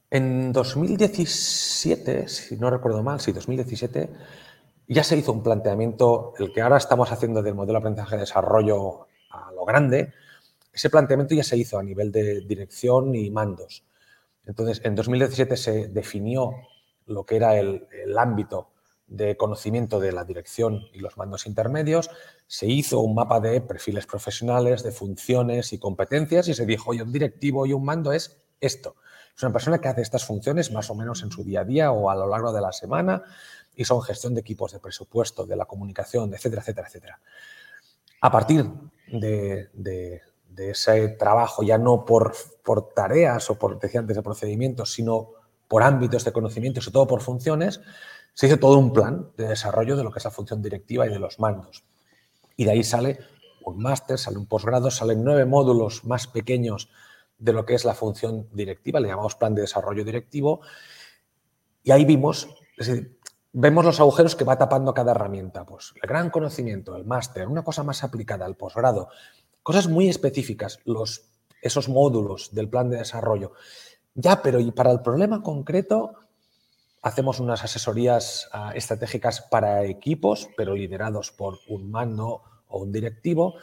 En 0.09 0.51
2017, 0.51 2.27
si 2.27 2.57
no 2.57 2.69
recuerdo 2.69 3.03
mal, 3.03 3.19
sí, 3.21 3.31
2017 3.31 4.09
ya 4.87 5.03
se 5.03 5.17
hizo 5.17 5.31
un 5.31 5.43
planteamiento, 5.43 6.33
el 6.37 6.53
que 6.53 6.61
ahora 6.61 6.77
estamos 6.77 7.11
haciendo 7.11 7.41
del 7.41 7.55
modelo 7.55 7.73
de 7.73 7.79
aprendizaje 7.79 8.15
de 8.15 8.21
desarrollo 8.21 9.07
a 9.31 9.51
lo 9.51 9.65
grande, 9.65 10.13
ese 10.71 10.89
planteamiento 10.89 11.33
ya 11.33 11.43
se 11.43 11.57
hizo 11.57 11.79
a 11.79 11.83
nivel 11.83 12.11
de 12.11 12.41
dirección 12.41 13.15
y 13.15 13.31
mandos. 13.31 13.83
Entonces, 14.45 14.81
en 14.83 14.95
2017 14.95 15.57
se 15.57 15.87
definió 15.87 16.51
lo 17.05 17.25
que 17.25 17.37
era 17.37 17.57
el, 17.57 17.87
ámbito 18.17 18.71
de 19.07 19.37
conocimiento 19.37 19.99
de 19.99 20.11
la 20.11 20.23
dirección 20.25 20.81
y 20.91 20.99
los 20.99 21.17
mandos 21.17 21.45
intermedios, 21.45 22.09
se 22.47 22.65
hizo 22.65 22.99
un 22.99 23.13
mapa 23.13 23.39
de 23.39 23.61
perfiles 23.61 24.07
profesionales, 24.07 24.83
de 24.83 24.91
funciones 24.91 25.73
y 25.73 25.79
competencias 25.79 26.47
y 26.47 26.53
se 26.53 26.65
dijo, 26.65 26.91
oye, 26.91 27.03
un 27.03 27.11
directivo 27.11 27.65
y 27.65 27.73
un 27.73 27.85
mando 27.85 28.11
es 28.11 28.41
esto. 28.59 28.95
Es 29.35 29.43
una 29.43 29.53
persona 29.53 29.79
que 29.79 29.89
hace 29.89 30.01
estas 30.01 30.25
funciones 30.25 30.71
más 30.71 30.89
o 30.89 30.95
menos 30.95 31.21
en 31.21 31.31
su 31.31 31.43
día 31.43 31.61
a 31.61 31.65
día 31.65 31.91
o 31.91 32.09
a 32.09 32.15
lo 32.15 32.27
largo 32.27 32.51
de 32.51 32.61
la 32.61 32.71
semana 32.71 33.23
y 33.75 33.85
son 33.85 34.01
gestión 34.01 34.33
de 34.33 34.41
equipos 34.41 34.71
de 34.71 34.79
presupuesto, 34.79 35.45
de 35.45 35.55
la 35.55 35.65
comunicación, 35.65 36.33
etcétera, 36.33 36.61
etcétera, 36.61 36.87
etcétera. 36.87 37.21
A 38.21 38.31
partir 38.31 38.65
de, 39.07 40.21
ese 40.57 41.09
trabajo, 41.09 41.63
ya 41.63 41.77
no 41.77 42.05
por, 42.05 42.33
tareas 42.95 43.49
o 43.49 43.59
por, 43.59 43.79
decía 43.79 43.99
antes, 43.99 44.15
de 44.15 44.23
procedimientos, 44.23 44.93
sino 44.93 45.31
por 45.67 45.83
ámbitos 45.83 46.23
de 46.23 46.31
conocimiento, 46.31 46.81
sobre 46.81 46.93
todo 46.93 47.07
por 47.07 47.21
funciones, 47.21 47.81
se 48.33 48.47
hizo 48.47 48.57
todo 48.57 48.77
un 48.77 48.93
plan 48.93 49.31
de 49.37 49.47
desarrollo 49.47 49.95
de 49.95 50.03
lo 50.03 50.11
que 50.11 50.19
es 50.19 50.25
la 50.25 50.31
función 50.31 50.61
directiva 50.61 51.05
y 51.05 51.09
de 51.09 51.19
los 51.19 51.39
mandos. 51.39 51.83
Y 52.57 52.65
de 52.65 52.71
ahí 52.71 52.83
sale 52.83 53.19
un 53.63 53.81
máster, 53.81 54.17
sale 54.17 54.37
un 54.37 54.45
posgrado, 54.45 54.91
salen 54.91 55.23
nueve 55.23 55.45
módulos 55.45 56.05
más 56.05 56.27
pequeños 56.27 56.89
de 57.37 57.53
lo 57.53 57.65
que 57.65 57.73
es 57.73 57.83
la 57.83 57.95
función 57.95 58.47
directiva, 58.53 58.99
le 58.99 59.09
llamamos 59.09 59.35
plan 59.35 59.55
de 59.55 59.61
desarrollo 59.61 60.03
directivo, 60.03 60.61
y 61.83 61.91
ahí 61.91 62.05
vimos, 62.05 62.49
es 62.77 62.87
decir, 62.87 63.14
vemos 63.57 63.85
los 63.85 64.01
agujeros 64.01 64.35
que 64.35 64.43
va 64.43 64.57
tapando 64.57 64.93
cada 64.93 65.11
herramienta. 65.11 65.65
Pues 65.65 65.93
el 65.95 66.07
gran 66.07 66.29
conocimiento, 66.29 66.95
el 66.95 67.05
máster, 67.05 67.47
una 67.47 67.63
cosa 67.63 67.83
más 67.83 68.03
aplicada, 68.03 68.45
el 68.45 68.55
posgrado, 68.55 69.07
cosas 69.63 69.87
muy 69.87 70.09
específicas, 70.09 70.79
los, 70.83 71.29
esos 71.61 71.87
módulos 71.87 72.53
del 72.53 72.67
plan 72.67 72.89
de 72.89 72.97
desarrollo. 72.97 73.53
Ya, 74.13 74.41
pero 74.41 74.59
y 74.59 74.71
para 74.71 74.91
el 74.91 75.01
problema 75.01 75.41
concreto, 75.41 76.15
hacemos 77.01 77.39
unas 77.39 77.63
asesorías 77.63 78.49
ah, 78.51 78.73
estratégicas 78.75 79.41
para 79.41 79.85
equipos, 79.85 80.49
pero 80.57 80.75
liderados 80.75 81.31
por 81.31 81.59
un 81.69 81.89
mando 81.89 82.41
o 82.67 82.79
un 82.79 82.91
directivo. 82.91 83.55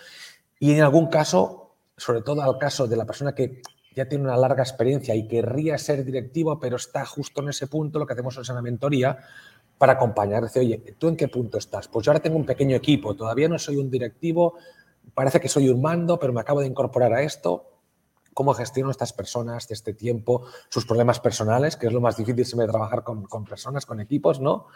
Y 0.58 0.72
en 0.72 0.80
algún 0.80 1.08
caso, 1.08 1.74
sobre 1.98 2.22
todo 2.22 2.40
al 2.40 2.56
caso 2.56 2.86
de 2.86 2.96
la 2.96 3.04
persona 3.04 3.34
que 3.34 3.60
ya 3.94 4.08
tiene 4.08 4.24
una 4.24 4.38
larga 4.38 4.62
experiencia 4.62 5.14
y 5.14 5.28
querría 5.28 5.76
ser 5.76 6.02
directivo, 6.02 6.58
pero 6.58 6.76
está 6.76 7.04
justo 7.04 7.42
en 7.42 7.50
ese 7.50 7.66
punto, 7.66 7.98
lo 7.98 8.06
que 8.06 8.14
hacemos 8.14 8.38
es 8.38 8.48
una 8.48 8.62
mentoría 8.62 9.18
para 9.82 9.94
acompañar. 9.94 10.44
Dice, 10.44 10.60
oye, 10.60 10.94
¿tú 10.96 11.08
en 11.08 11.16
qué 11.16 11.26
punto 11.26 11.58
estás? 11.58 11.88
Pues 11.88 12.06
yo 12.06 12.12
ahora 12.12 12.22
tengo 12.22 12.36
un 12.36 12.46
pequeño 12.46 12.76
equipo, 12.76 13.16
todavía 13.16 13.48
no 13.48 13.58
soy 13.58 13.78
un 13.78 13.90
directivo, 13.90 14.54
parece 15.12 15.40
que 15.40 15.48
soy 15.48 15.68
un 15.70 15.82
mando, 15.82 16.20
pero 16.20 16.32
me 16.32 16.40
acabo 16.40 16.60
de 16.60 16.68
incorporar 16.68 17.12
a 17.12 17.22
esto. 17.22 17.80
¿Cómo 18.32 18.54
gestiono 18.54 18.92
estas 18.92 19.12
personas 19.12 19.66
de 19.66 19.74
este 19.74 19.92
tiempo, 19.92 20.46
sus 20.68 20.86
problemas 20.86 21.18
personales, 21.18 21.76
que 21.76 21.88
es 21.88 21.92
lo 21.92 22.00
más 22.00 22.16
difícil 22.16 22.46
siempre 22.46 22.66
de 22.66 22.70
trabajar 22.70 23.02
con, 23.02 23.26
personas, 23.44 23.84
con 23.84 23.98
equipos, 23.98 24.38
¿no? 24.38 24.68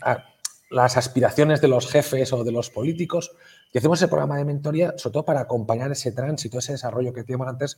Ah, 0.00 0.24
las 0.70 0.96
aspiraciones 0.96 1.60
de 1.60 1.68
los 1.68 1.86
jefes 1.86 2.32
o 2.32 2.42
de 2.42 2.50
los 2.50 2.70
políticos. 2.70 3.32
Y 3.70 3.76
hacemos 3.76 3.98
ese 3.98 4.08
programa 4.08 4.38
de 4.38 4.46
mentoría, 4.46 4.94
sobre 4.96 5.12
todo 5.12 5.26
para 5.26 5.40
acompañar 5.40 5.92
ese 5.92 6.10
tránsito, 6.12 6.58
ese 6.58 6.72
desarrollo 6.72 7.12
que 7.12 7.22
teníamos 7.22 7.48
antes 7.48 7.76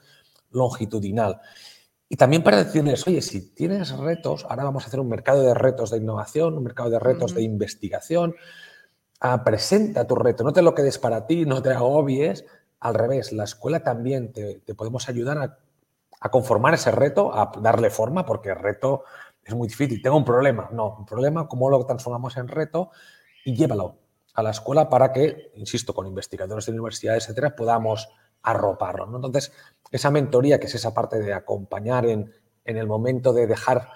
longitudinal. 0.53 1.41
Y 2.09 2.17
también 2.17 2.43
para 2.43 2.63
decirles, 2.63 3.07
oye, 3.07 3.21
si 3.21 3.53
tienes 3.53 3.97
retos, 3.97 4.47
ahora 4.49 4.65
vamos 4.65 4.85
a 4.85 4.87
hacer 4.87 5.01
un 5.01 5.09
mercado 5.09 5.43
de 5.43 5.55
retos 5.55 5.91
de 5.91 5.99
innovación, 5.99 6.57
un 6.57 6.63
mercado 6.63 6.89
de 6.91 7.01
retos 7.01 7.35
de 7.35 7.43
investigación. 7.43 8.35
Ah, 9.21 9.43
presenta 9.43 10.07
tu 10.07 10.15
reto, 10.15 10.45
no 10.45 10.53
te 10.53 10.63
lo 10.63 10.75
quedes 10.75 10.99
para 10.99 11.27
ti, 11.27 11.45
no 11.45 11.63
te 11.63 11.71
agobies. 11.71 12.45
Al 12.79 12.95
revés, 12.95 13.33
la 13.33 13.45
escuela 13.45 13.83
también 13.83 14.33
te, 14.33 14.61
podemos 14.77 15.09
ayudar 15.09 15.39
a, 15.39 15.59
a 16.21 16.31
conformar 16.31 16.75
ese 16.75 16.93
reto, 16.93 17.35
a 17.35 17.51
darle 17.61 17.91
forma, 17.91 18.25
porque 18.25 18.51
el 18.51 18.57
reto 18.57 19.03
es 19.43 19.55
muy 19.55 19.67
difícil. 19.67 20.01
Tengo 20.01 20.17
un 20.17 20.25
problema. 20.25 20.69
No, 20.73 20.97
un 20.99 21.07
problema, 21.07 21.49
¿cómo 21.49 21.71
lo 21.71 21.85
transformamos 21.87 22.37
en 22.37 22.47
reto? 22.47 22.91
Y 23.45 23.57
llévalo 23.57 23.99
a 24.35 24.43
la 24.43 24.51
escuela 24.51 24.89
para 24.89 25.13
que, 25.13 25.51
insisto, 25.57 25.95
con 25.95 26.07
investigadores 26.07 26.67
de 26.67 26.73
universidades, 26.73 27.25
etcétera, 27.25 27.57
podamos 27.57 28.09
arroparlo. 28.47 29.07
¿no? 29.07 29.17
Entonces, 29.17 29.53
esa 29.91 30.11
mentoría, 30.11 30.59
que 30.59 30.67
es 30.67 30.75
esa 30.75 30.95
parte 30.95 31.19
de 31.19 31.35
acompañar 31.35 32.07
en, 32.07 32.33
en 32.65 32.77
el 32.77 32.87
momento 32.87 33.33
de 33.33 33.47
dejar 33.47 33.89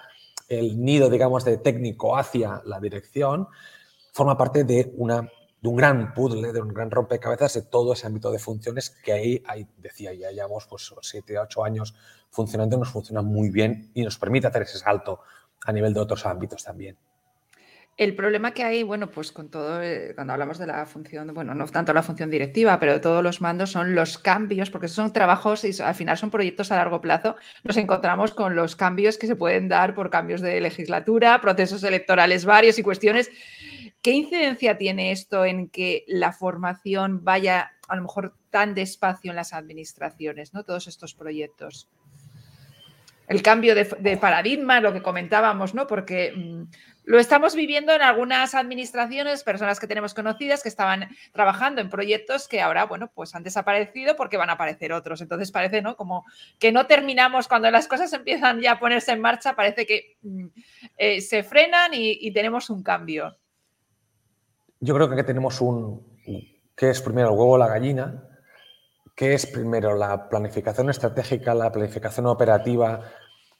el 0.49 0.83
nido, 0.83 1.09
digamos, 1.09 1.45
de 1.45 1.57
técnico 1.57 2.17
hacia 2.17 2.61
la 2.65 2.79
dirección, 2.79 3.47
forma 4.11 4.37
parte 4.37 4.65
de, 4.65 4.93
una, 4.97 5.21
de 5.61 5.69
un 5.69 5.75
gran 5.75 6.13
puzzle, 6.13 6.51
de 6.51 6.61
un 6.61 6.73
gran 6.73 6.91
rompecabezas 6.91 7.53
de 7.53 7.61
todo 7.61 7.93
ese 7.93 8.07
ámbito 8.07 8.29
de 8.31 8.39
funciones 8.39 8.89
que 8.89 9.13
ahí, 9.13 9.43
ahí 9.47 9.65
decía, 9.77 10.13
ya 10.13 10.31
llevamos 10.31 10.67
pues, 10.67 10.93
siete, 11.01 11.39
ocho 11.39 11.63
años 11.63 11.95
funcionando, 12.29 12.77
nos 12.77 12.89
funciona 12.89 13.21
muy 13.21 13.49
bien 13.49 13.91
y 13.93 14.03
nos 14.03 14.17
permite 14.17 14.47
hacer 14.47 14.63
ese 14.63 14.79
salto 14.79 15.21
a 15.65 15.71
nivel 15.71 15.93
de 15.93 16.01
otros 16.01 16.25
ámbitos 16.25 16.63
también. 16.63 16.97
El 18.01 18.15
problema 18.15 18.51
que 18.51 18.63
hay, 18.63 18.81
bueno, 18.81 19.11
pues 19.11 19.31
con 19.31 19.51
todo, 19.51 19.79
eh, 19.79 20.13
cuando 20.15 20.33
hablamos 20.33 20.57
de 20.57 20.65
la 20.65 20.87
función, 20.87 21.35
bueno, 21.35 21.53
no 21.53 21.67
tanto 21.67 21.93
la 21.93 22.01
función 22.01 22.31
directiva, 22.31 22.79
pero 22.79 22.93
de 22.93 22.99
todos 22.99 23.21
los 23.23 23.41
mandos 23.41 23.69
son 23.69 23.93
los 23.93 24.17
cambios, 24.17 24.71
porque 24.71 24.87
son 24.87 25.13
trabajos 25.13 25.63
y 25.65 25.83
al 25.83 25.93
final 25.93 26.17
son 26.17 26.31
proyectos 26.31 26.71
a 26.71 26.77
largo 26.77 26.99
plazo. 26.99 27.35
Nos 27.63 27.77
encontramos 27.77 28.33
con 28.33 28.55
los 28.55 28.75
cambios 28.75 29.19
que 29.19 29.27
se 29.27 29.35
pueden 29.35 29.69
dar 29.69 29.93
por 29.93 30.09
cambios 30.09 30.41
de 30.41 30.59
legislatura, 30.61 31.39
procesos 31.41 31.83
electorales 31.83 32.43
varios 32.43 32.79
y 32.79 32.81
cuestiones. 32.81 33.29
¿Qué 34.01 34.13
incidencia 34.13 34.79
tiene 34.79 35.11
esto 35.11 35.45
en 35.45 35.69
que 35.69 36.03
la 36.07 36.31
formación 36.31 37.23
vaya 37.23 37.73
a 37.87 37.95
lo 37.95 38.01
mejor 38.01 38.33
tan 38.49 38.73
despacio 38.73 39.29
en 39.29 39.35
las 39.35 39.53
administraciones, 39.53 40.55
¿no? 40.55 40.63
Todos 40.63 40.87
estos 40.87 41.13
proyectos 41.13 41.87
el 43.31 43.41
cambio 43.41 43.75
de, 43.75 44.17
paradigma, 44.17 44.81
lo 44.81 44.91
que 44.91 45.01
comentábamos, 45.01 45.73
¿no? 45.73 45.87
Porque 45.87 46.33
mm, 46.35 46.63
lo 47.03 47.19
estamos 47.19 47.55
viviendo 47.55 47.93
en 47.93 48.01
algunas 48.01 48.53
administraciones, 48.53 49.43
personas 49.43 49.79
que 49.79 49.87
tenemos 49.87 50.13
conocidas 50.13 50.61
que 50.61 50.69
estaban 50.69 51.09
trabajando 51.31 51.81
en 51.81 51.89
proyectos 51.89 52.47
que 52.47 52.61
ahora, 52.61 52.85
bueno, 52.85 53.11
pues 53.13 53.33
han 53.33 53.43
desaparecido 53.43 54.15
porque 54.15 54.37
van 54.37 54.49
a 54.49 54.53
aparecer 54.53 54.93
otros. 54.93 55.21
Entonces 55.21 55.51
parece, 55.51 55.81
¿no? 55.81 55.95
Como 55.95 56.25
que 56.59 56.71
no 56.71 56.85
terminamos 56.85 57.47
cuando 57.47 57.71
las 57.71 57.87
cosas 57.87 58.13
empiezan 58.13 58.61
ya 58.61 58.73
a 58.73 58.79
ponerse 58.79 59.11
en 59.11 59.21
marcha, 59.21 59.55
parece 59.55 59.85
que 59.85 60.17
mm, 60.21 60.45
eh, 60.97 61.21
se 61.21 61.43
frenan 61.43 61.91
y, 61.93 62.31
tenemos 62.31 62.69
un 62.69 62.81
cambio. 62.81 63.35
Yo 64.79 64.95
creo 64.95 65.09
que 65.09 65.23
tenemos 65.23 65.59
un, 65.59 66.01
¿qué 66.75 66.89
es 66.89 67.01
primero 67.01 67.29
el 67.29 67.33
huevo 67.33 67.53
o 67.53 67.57
la 67.57 67.67
gallina? 67.67 68.23
¿Qué 69.15 69.33
es 69.33 69.45
primero 69.45 69.95
la 69.95 70.29
planificación 70.29 70.89
estratégica, 70.89 71.53
la 71.53 71.71
planificación 71.71 72.27
operativa 72.27 73.01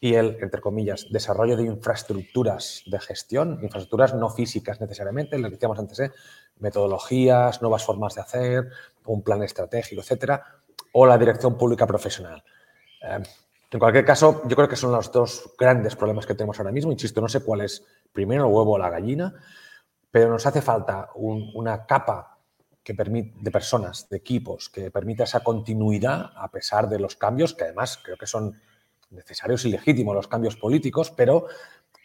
y 0.03 0.15
el, 0.15 0.39
entre 0.41 0.61
comillas, 0.61 1.05
desarrollo 1.11 1.55
de 1.55 1.63
infraestructuras 1.63 2.81
de 2.87 2.99
gestión, 2.99 3.59
infraestructuras 3.61 4.15
no 4.15 4.31
físicas 4.31 4.81
necesariamente, 4.81 5.39
que 5.39 5.49
decíamos 5.49 5.77
antes, 5.77 5.99
¿eh? 5.99 6.11
metodologías, 6.57 7.61
nuevas 7.61 7.85
formas 7.85 8.15
de 8.15 8.21
hacer, 8.21 8.69
un 9.05 9.21
plan 9.21 9.43
estratégico, 9.43 10.01
etcétera, 10.01 10.43
o 10.91 11.05
la 11.05 11.19
dirección 11.19 11.55
pública 11.55 11.85
profesional. 11.85 12.43
Eh, 13.03 13.19
en 13.69 13.79
cualquier 13.79 14.03
caso, 14.03 14.41
yo 14.45 14.55
creo 14.55 14.67
que 14.67 14.75
son 14.75 14.91
los 14.91 15.11
dos 15.11 15.53
grandes 15.57 15.95
problemas 15.95 16.25
que 16.25 16.33
tenemos 16.33 16.59
ahora 16.59 16.71
mismo. 16.71 16.91
Insisto, 16.91 17.21
no 17.21 17.29
sé 17.29 17.41
cuál 17.41 17.61
es 17.61 17.85
primero 18.11 18.47
el 18.47 18.51
huevo 18.51 18.73
o 18.73 18.77
la 18.79 18.89
gallina, 18.89 19.35
pero 20.09 20.31
nos 20.31 20.45
hace 20.47 20.63
falta 20.63 21.09
una 21.13 21.85
capa 21.85 22.39
que 22.83 22.95
permite, 22.95 23.37
de 23.39 23.51
personas, 23.51 24.09
de 24.09 24.17
equipos, 24.17 24.67
que 24.69 24.89
permita 24.89 25.25
esa 25.25 25.41
continuidad 25.41 26.31
a 26.35 26.49
pesar 26.49 26.89
de 26.89 26.99
los 26.99 27.15
cambios, 27.15 27.53
que 27.53 27.65
además 27.65 27.99
creo 28.03 28.17
que 28.17 28.25
son 28.25 28.59
necesarios 29.11 29.65
y 29.65 29.69
legítimos 29.69 30.15
los 30.15 30.27
cambios 30.27 30.55
políticos, 30.55 31.11
pero 31.11 31.47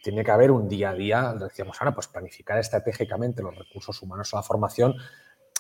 tiene 0.03 0.25
que 0.25 0.31
haber 0.31 0.51
un 0.51 0.69
día 0.69 0.90
a 0.90 0.95
día, 0.95 1.35
decíamos 1.35 1.81
ahora, 1.81 1.95
pues 1.95 2.09
planificar 2.09 2.59
estratégicamente 2.59 3.42
los 3.42 3.57
recursos 3.57 4.01
humanos 4.03 4.33
a 4.35 4.37
la 4.37 4.42
formación 4.42 4.95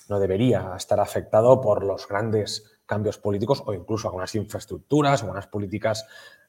no 0.08 0.20
debería 0.20 0.74
estar 0.76 1.00
afectado 1.00 1.60
por 1.60 1.84
los 1.84 2.06
grandes 2.06 2.78
cambios 2.86 3.18
políticos 3.18 3.62
o 3.66 3.74
incluso 3.74 4.08
algunas 4.08 4.34
infraestructuras, 4.34 5.22
algunas 5.22 5.48
políticas 5.48 6.06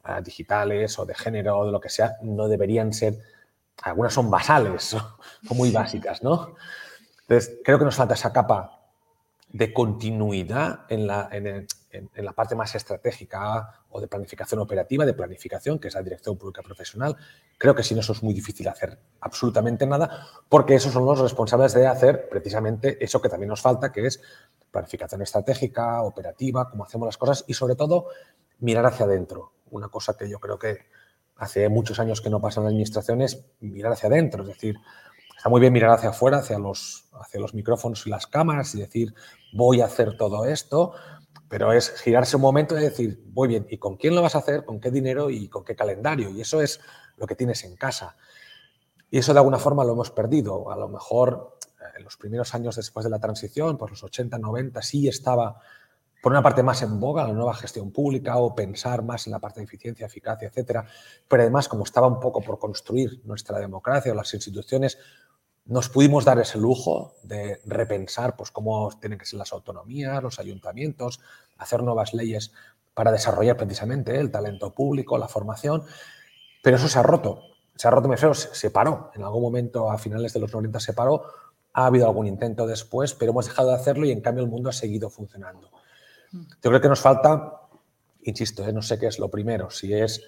eh, 0.07 0.21
digitales 0.23 0.97
o 0.99 1.05
de 1.05 1.15
género 1.15 1.57
o 1.57 1.65
de 1.65 1.71
lo 1.71 1.79
que 1.79 1.89
sea, 1.89 2.17
no 2.21 2.47
deberían 2.47 2.93
ser, 2.93 3.17
algunas 3.81 4.13
son 4.13 4.29
basales 4.29 4.95
o 5.49 5.53
muy 5.55 5.71
básicas, 5.71 6.21
¿no? 6.21 6.55
Entonces, 7.21 7.59
creo 7.63 7.79
que 7.79 7.85
nos 7.85 7.95
falta 7.95 8.13
esa 8.13 8.31
capa 8.31 8.79
de 9.49 9.73
continuidad 9.73 10.85
en 10.89 11.07
la, 11.07 11.27
en, 11.31 11.67
la 12.15 12.33
parte 12.33 12.55
más 12.55 12.75
estratégica 12.75 13.83
o 13.89 14.01
de 14.01 14.07
planificación 14.07 14.59
operativa, 14.59 15.05
de 15.05 15.13
planificación, 15.13 15.79
que 15.79 15.87
es 15.87 15.95
la 15.95 16.03
dirección 16.03 16.37
pública 16.37 16.61
profesional. 16.61 17.15
Creo 17.57 17.75
que 17.75 17.83
sin 17.83 17.97
eso 17.97 18.11
es 18.11 18.21
muy 18.23 18.33
difícil 18.33 18.67
hacer 18.67 18.99
absolutamente 19.21 19.87
nada, 19.87 20.27
porque 20.49 20.75
esos 20.75 20.91
son 20.91 21.05
los 21.05 21.19
responsables 21.19 21.73
de 21.73 21.87
hacer 21.87 22.27
precisamente 22.29 23.03
eso 23.03 23.21
que 23.21 23.29
también 23.29 23.49
nos 23.49 23.61
falta, 23.61 23.91
que 23.91 24.05
es 24.05 24.21
planificación 24.69 25.21
estratégica, 25.21 26.01
operativa, 26.03 26.69
cómo 26.69 26.83
hacemos 26.83 27.07
las 27.07 27.17
cosas 27.17 27.45
y 27.47 27.53
sobre 27.53 27.75
todo 27.75 28.07
mirar 28.59 28.85
hacia 28.85 29.05
adentro. 29.05 29.53
Una 29.71 29.87
cosa 29.87 30.15
que 30.17 30.29
yo 30.29 30.39
creo 30.39 30.59
que 30.59 30.87
hace 31.37 31.69
muchos 31.69 31.99
años 31.99 32.21
que 32.21 32.29
no 32.29 32.41
pasa 32.41 32.59
en 32.59 32.65
la 32.65 32.69
administración 32.69 33.21
es 33.21 33.45
mirar 33.59 33.93
hacia 33.93 34.09
adentro, 34.09 34.43
es 34.43 34.49
decir, 34.49 34.75
Está 35.37 35.49
muy 35.49 35.61
bien 35.61 35.71
mirar 35.71 35.91
hacia 35.91 36.09
afuera, 36.09 36.39
hacia 36.39 36.57
los, 36.57 37.09
hacia 37.13 37.39
los 37.39 37.53
micrófonos 37.53 38.07
y 38.07 38.09
las 38.09 38.25
cámaras 38.25 38.73
y 38.73 38.79
decir, 38.79 39.13
voy 39.53 39.81
a 39.81 39.85
hacer 39.85 40.17
todo 40.17 40.45
esto, 40.45 40.93
pero 41.49 41.71
es 41.71 42.01
girarse 42.01 42.35
un 42.35 42.41
momento 42.41 42.77
y 42.77 42.81
decir, 42.81 43.23
muy 43.33 43.47
bien, 43.47 43.65
¿y 43.69 43.77
con 43.77 43.97
quién 43.97 44.15
lo 44.15 44.21
vas 44.21 44.35
a 44.35 44.39
hacer? 44.39 44.65
¿Con 44.65 44.79
qué 44.79 44.91
dinero 44.91 45.29
y 45.29 45.47
con 45.47 45.63
qué 45.63 45.75
calendario? 45.75 46.29
Y 46.29 46.41
eso 46.41 46.61
es 46.61 46.79
lo 47.15 47.25
que 47.25 47.35
tienes 47.35 47.63
en 47.63 47.75
casa. 47.75 48.17
Y 49.09 49.19
eso 49.19 49.33
de 49.33 49.39
alguna 49.39 49.57
forma 49.57 49.85
lo 49.85 49.93
hemos 49.93 50.11
perdido. 50.11 50.71
A 50.71 50.75
lo 50.75 50.89
mejor 50.89 51.57
en 51.97 52.03
los 52.03 52.17
primeros 52.17 52.53
años 52.53 52.75
después 52.75 53.03
de 53.03 53.09
la 53.09 53.19
transición, 53.19 53.77
por 53.77 53.89
los 53.89 54.03
80, 54.03 54.37
90, 54.37 54.81
sí 54.81 55.07
estaba 55.07 55.61
por 56.21 56.31
una 56.31 56.41
parte 56.41 56.63
más 56.63 56.81
en 56.81 56.99
boga 56.99 57.25
la 57.25 57.33
nueva 57.33 57.53
gestión 57.53 57.91
pública 57.91 58.37
o 58.37 58.53
pensar 58.55 59.03
más 59.03 59.27
en 59.27 59.31
la 59.31 59.39
parte 59.39 59.59
de 59.59 59.65
eficiencia, 59.65 60.07
eficacia, 60.07 60.47
etcétera. 60.47 60.85
Pero 61.27 61.43
además, 61.43 61.67
como 61.67 61.83
estaba 61.83 62.07
un 62.07 62.19
poco 62.19 62.41
por 62.41 62.59
construir 62.59 63.21
nuestra 63.23 63.59
democracia 63.59 64.11
o 64.11 64.15
las 64.15 64.33
instituciones, 64.33 64.97
nos 65.67 65.89
pudimos 65.89 66.23
dar 66.25 66.39
ese 66.39 66.57
lujo 66.57 67.15
de 67.23 67.59
repensar 67.65 68.35
pues, 68.35 68.51
cómo 68.51 68.89
tienen 68.99 69.19
que 69.19 69.25
ser 69.25 69.37
las 69.37 69.51
autonomías, 69.51 70.23
los 70.23 70.39
ayuntamientos, 70.39 71.19
hacer 71.57 71.83
nuevas 71.83 72.13
leyes 72.13 72.53
para 72.93 73.11
desarrollar 73.11 73.57
precisamente 73.57 74.17
el 74.19 74.31
talento 74.31 74.73
público, 74.73 75.17
la 75.17 75.27
formación, 75.27 75.83
pero 76.63 76.77
eso 76.77 76.87
se 76.87 76.97
ha 76.97 77.03
roto. 77.03 77.41
Se 77.75 77.87
ha 77.87 77.91
roto, 77.91 78.07
me 78.07 78.15
refiero, 78.15 78.33
se 78.33 78.71
paró. 78.71 79.11
En 79.13 79.23
algún 79.23 79.43
momento, 79.43 79.91
a 79.91 79.97
finales 79.99 80.33
de 80.33 80.39
los 80.39 80.51
90, 80.51 80.79
se 80.79 80.93
paró. 80.93 81.23
Ha 81.73 81.85
habido 81.85 82.07
algún 82.07 82.25
intento 82.25 82.65
después, 82.65 83.13
pero 83.13 83.31
hemos 83.31 83.45
dejado 83.45 83.69
de 83.69 83.75
hacerlo 83.75 84.05
y 84.05 84.11
en 84.11 84.21
cambio 84.21 84.43
el 84.43 84.49
mundo 84.49 84.69
ha 84.69 84.73
seguido 84.73 85.11
funcionando. 85.11 85.69
Mm. 86.31 86.41
Yo 86.63 86.69
creo 86.71 86.81
que 86.81 86.89
nos 86.89 87.01
falta, 87.01 87.61
insisto, 88.23 88.67
¿eh? 88.67 88.73
no 88.73 88.81
sé 88.81 88.97
qué 88.97 89.07
es 89.07 89.19
lo 89.19 89.29
primero, 89.29 89.69
si 89.69 89.93
es 89.93 90.23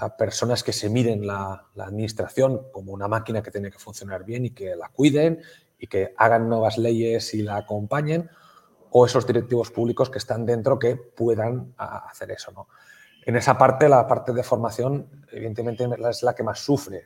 a 0.00 0.16
personas 0.16 0.64
que 0.64 0.72
se 0.72 0.88
miren 0.88 1.26
la, 1.26 1.66
administración 1.76 2.70
como 2.72 2.92
una 2.92 3.06
máquina 3.06 3.42
que 3.42 3.50
tiene 3.50 3.70
que 3.70 3.78
funcionar 3.78 4.24
bien 4.24 4.46
y 4.46 4.50
que 4.50 4.74
la 4.74 4.88
cuiden 4.88 5.40
y 5.78 5.86
que 5.86 6.14
hagan 6.16 6.48
nuevas 6.48 6.78
leyes 6.78 7.34
y 7.34 7.42
la 7.42 7.56
acompañen, 7.56 8.30
o 8.90 9.06
esos 9.06 9.26
directivos 9.26 9.70
públicos 9.70 10.10
que 10.10 10.18
están 10.18 10.44
dentro 10.44 10.78
que 10.78 10.96
puedan 10.96 11.74
hacer 11.76 12.30
eso. 12.32 12.50
¿no? 12.52 12.68
En 13.24 13.36
esa 13.36 13.56
parte, 13.56 13.88
la 13.88 14.06
parte 14.06 14.32
de 14.32 14.42
formación, 14.42 15.24
evidentemente, 15.30 15.86
es 16.08 16.22
la 16.22 16.34
que 16.34 16.42
más 16.42 16.58
sufre. 16.58 17.04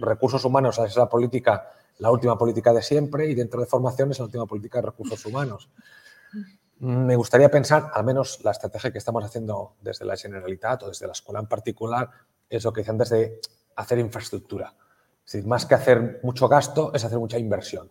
Recursos 0.00 0.44
humanos 0.44 0.78
es 0.78 0.96
la 0.96 1.08
política, 1.08 1.70
la 1.98 2.10
última 2.10 2.36
política 2.36 2.72
de 2.72 2.82
siempre, 2.82 3.26
y 3.28 3.34
dentro 3.34 3.60
de 3.60 3.66
formación 3.66 4.10
es 4.10 4.18
la 4.18 4.26
última 4.26 4.46
política 4.46 4.80
de 4.80 4.86
recursos 4.86 5.24
humanos. 5.24 5.70
Me 6.80 7.16
gustaría 7.16 7.50
pensar, 7.50 7.90
al 7.92 8.04
menos 8.04 8.38
la 8.44 8.52
estrategia 8.52 8.92
que 8.92 8.98
estamos 8.98 9.24
haciendo 9.24 9.74
desde 9.80 10.04
la 10.04 10.16
Generalitat 10.16 10.84
o 10.84 10.88
desde 10.88 11.06
la 11.06 11.12
escuela 11.12 11.40
en 11.40 11.46
particular, 11.46 12.08
es 12.48 12.64
lo 12.64 12.72
que 12.72 12.82
decía 12.82 12.92
antes 12.92 13.10
de 13.10 13.40
hacer 13.74 13.98
infraestructura. 13.98 14.74
Es 15.26 15.32
decir, 15.32 15.48
más 15.48 15.66
que 15.66 15.74
hacer 15.74 16.20
mucho 16.22 16.48
gasto, 16.48 16.92
es 16.94 17.04
hacer 17.04 17.18
mucha 17.18 17.36
inversión. 17.36 17.90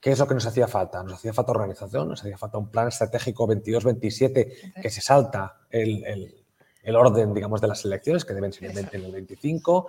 ¿Qué 0.00 0.12
es 0.12 0.18
lo 0.18 0.26
que 0.26 0.34
nos 0.34 0.46
hacía 0.46 0.68
falta? 0.68 1.02
Nos 1.02 1.14
hacía 1.14 1.32
falta 1.32 1.52
organización, 1.52 2.08
nos 2.08 2.20
hacía 2.20 2.38
falta 2.38 2.58
un 2.58 2.70
plan 2.70 2.88
estratégico 2.88 3.46
22-27 3.48 4.80
que 4.80 4.90
se 4.90 5.00
salta 5.00 5.60
el, 5.70 6.96
orden, 6.96 7.34
digamos, 7.34 7.60
de 7.60 7.68
las 7.68 7.84
elecciones, 7.84 8.24
que 8.24 8.34
deben 8.34 8.52
ser 8.52 8.70
en 8.70 9.04
el 9.04 9.12
25. 9.12 9.88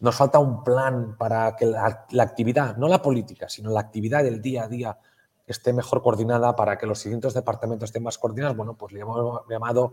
Nos 0.00 0.14
falta 0.14 0.38
un 0.38 0.62
plan 0.62 1.16
para 1.16 1.54
que 1.56 1.66
la, 1.66 2.06
la 2.10 2.22
actividad, 2.22 2.76
no 2.76 2.88
la 2.88 3.02
política, 3.02 3.48
sino 3.48 3.70
la 3.70 3.80
actividad 3.80 4.22
del 4.22 4.40
día 4.40 4.64
a 4.64 4.68
día 4.68 4.98
esté 5.46 5.72
mejor 5.72 6.02
coordinada 6.02 6.56
para 6.56 6.78
que 6.78 6.86
los 6.86 6.98
siguientes 6.98 7.34
departamentos 7.34 7.88
estén 7.88 8.02
más 8.02 8.18
coordinados. 8.18 8.56
Bueno, 8.56 8.76
pues 8.76 8.92
le 8.92 9.00
hemos 9.00 9.42
llamado 9.48 9.92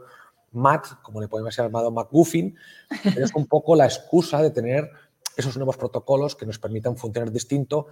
MAT, 0.51 1.01
como 1.01 1.21
le 1.21 1.27
podemos 1.27 1.57
haber 1.59 1.71
llamado 1.71 1.91
McGuffin, 1.91 2.55
pero 3.03 3.25
es 3.25 3.33
un 3.35 3.47
poco 3.47 3.75
la 3.75 3.85
excusa 3.85 4.41
de 4.41 4.51
tener 4.51 4.89
esos 5.35 5.55
nuevos 5.57 5.77
protocolos 5.77 6.35
que 6.35 6.45
nos 6.45 6.59
permitan 6.59 6.97
funcionar 6.97 7.31
distinto 7.31 7.87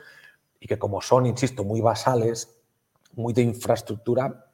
y 0.60 0.68
que 0.68 0.78
como 0.78 1.02
son, 1.02 1.26
insisto, 1.26 1.64
muy 1.64 1.82
basales, 1.82 2.58
muy 3.14 3.34
de 3.34 3.42
infraestructura, 3.44 4.46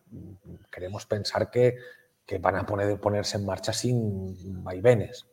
queremos 0.72 1.06
pensar 1.06 1.50
que 1.50 1.78
que 2.26 2.40
van 2.40 2.56
a 2.56 2.66
poner, 2.66 3.00
ponerse 3.00 3.38
en 3.38 3.46
marcha 3.46 3.72
sin 3.72 4.64
vaivenes. 4.64 5.28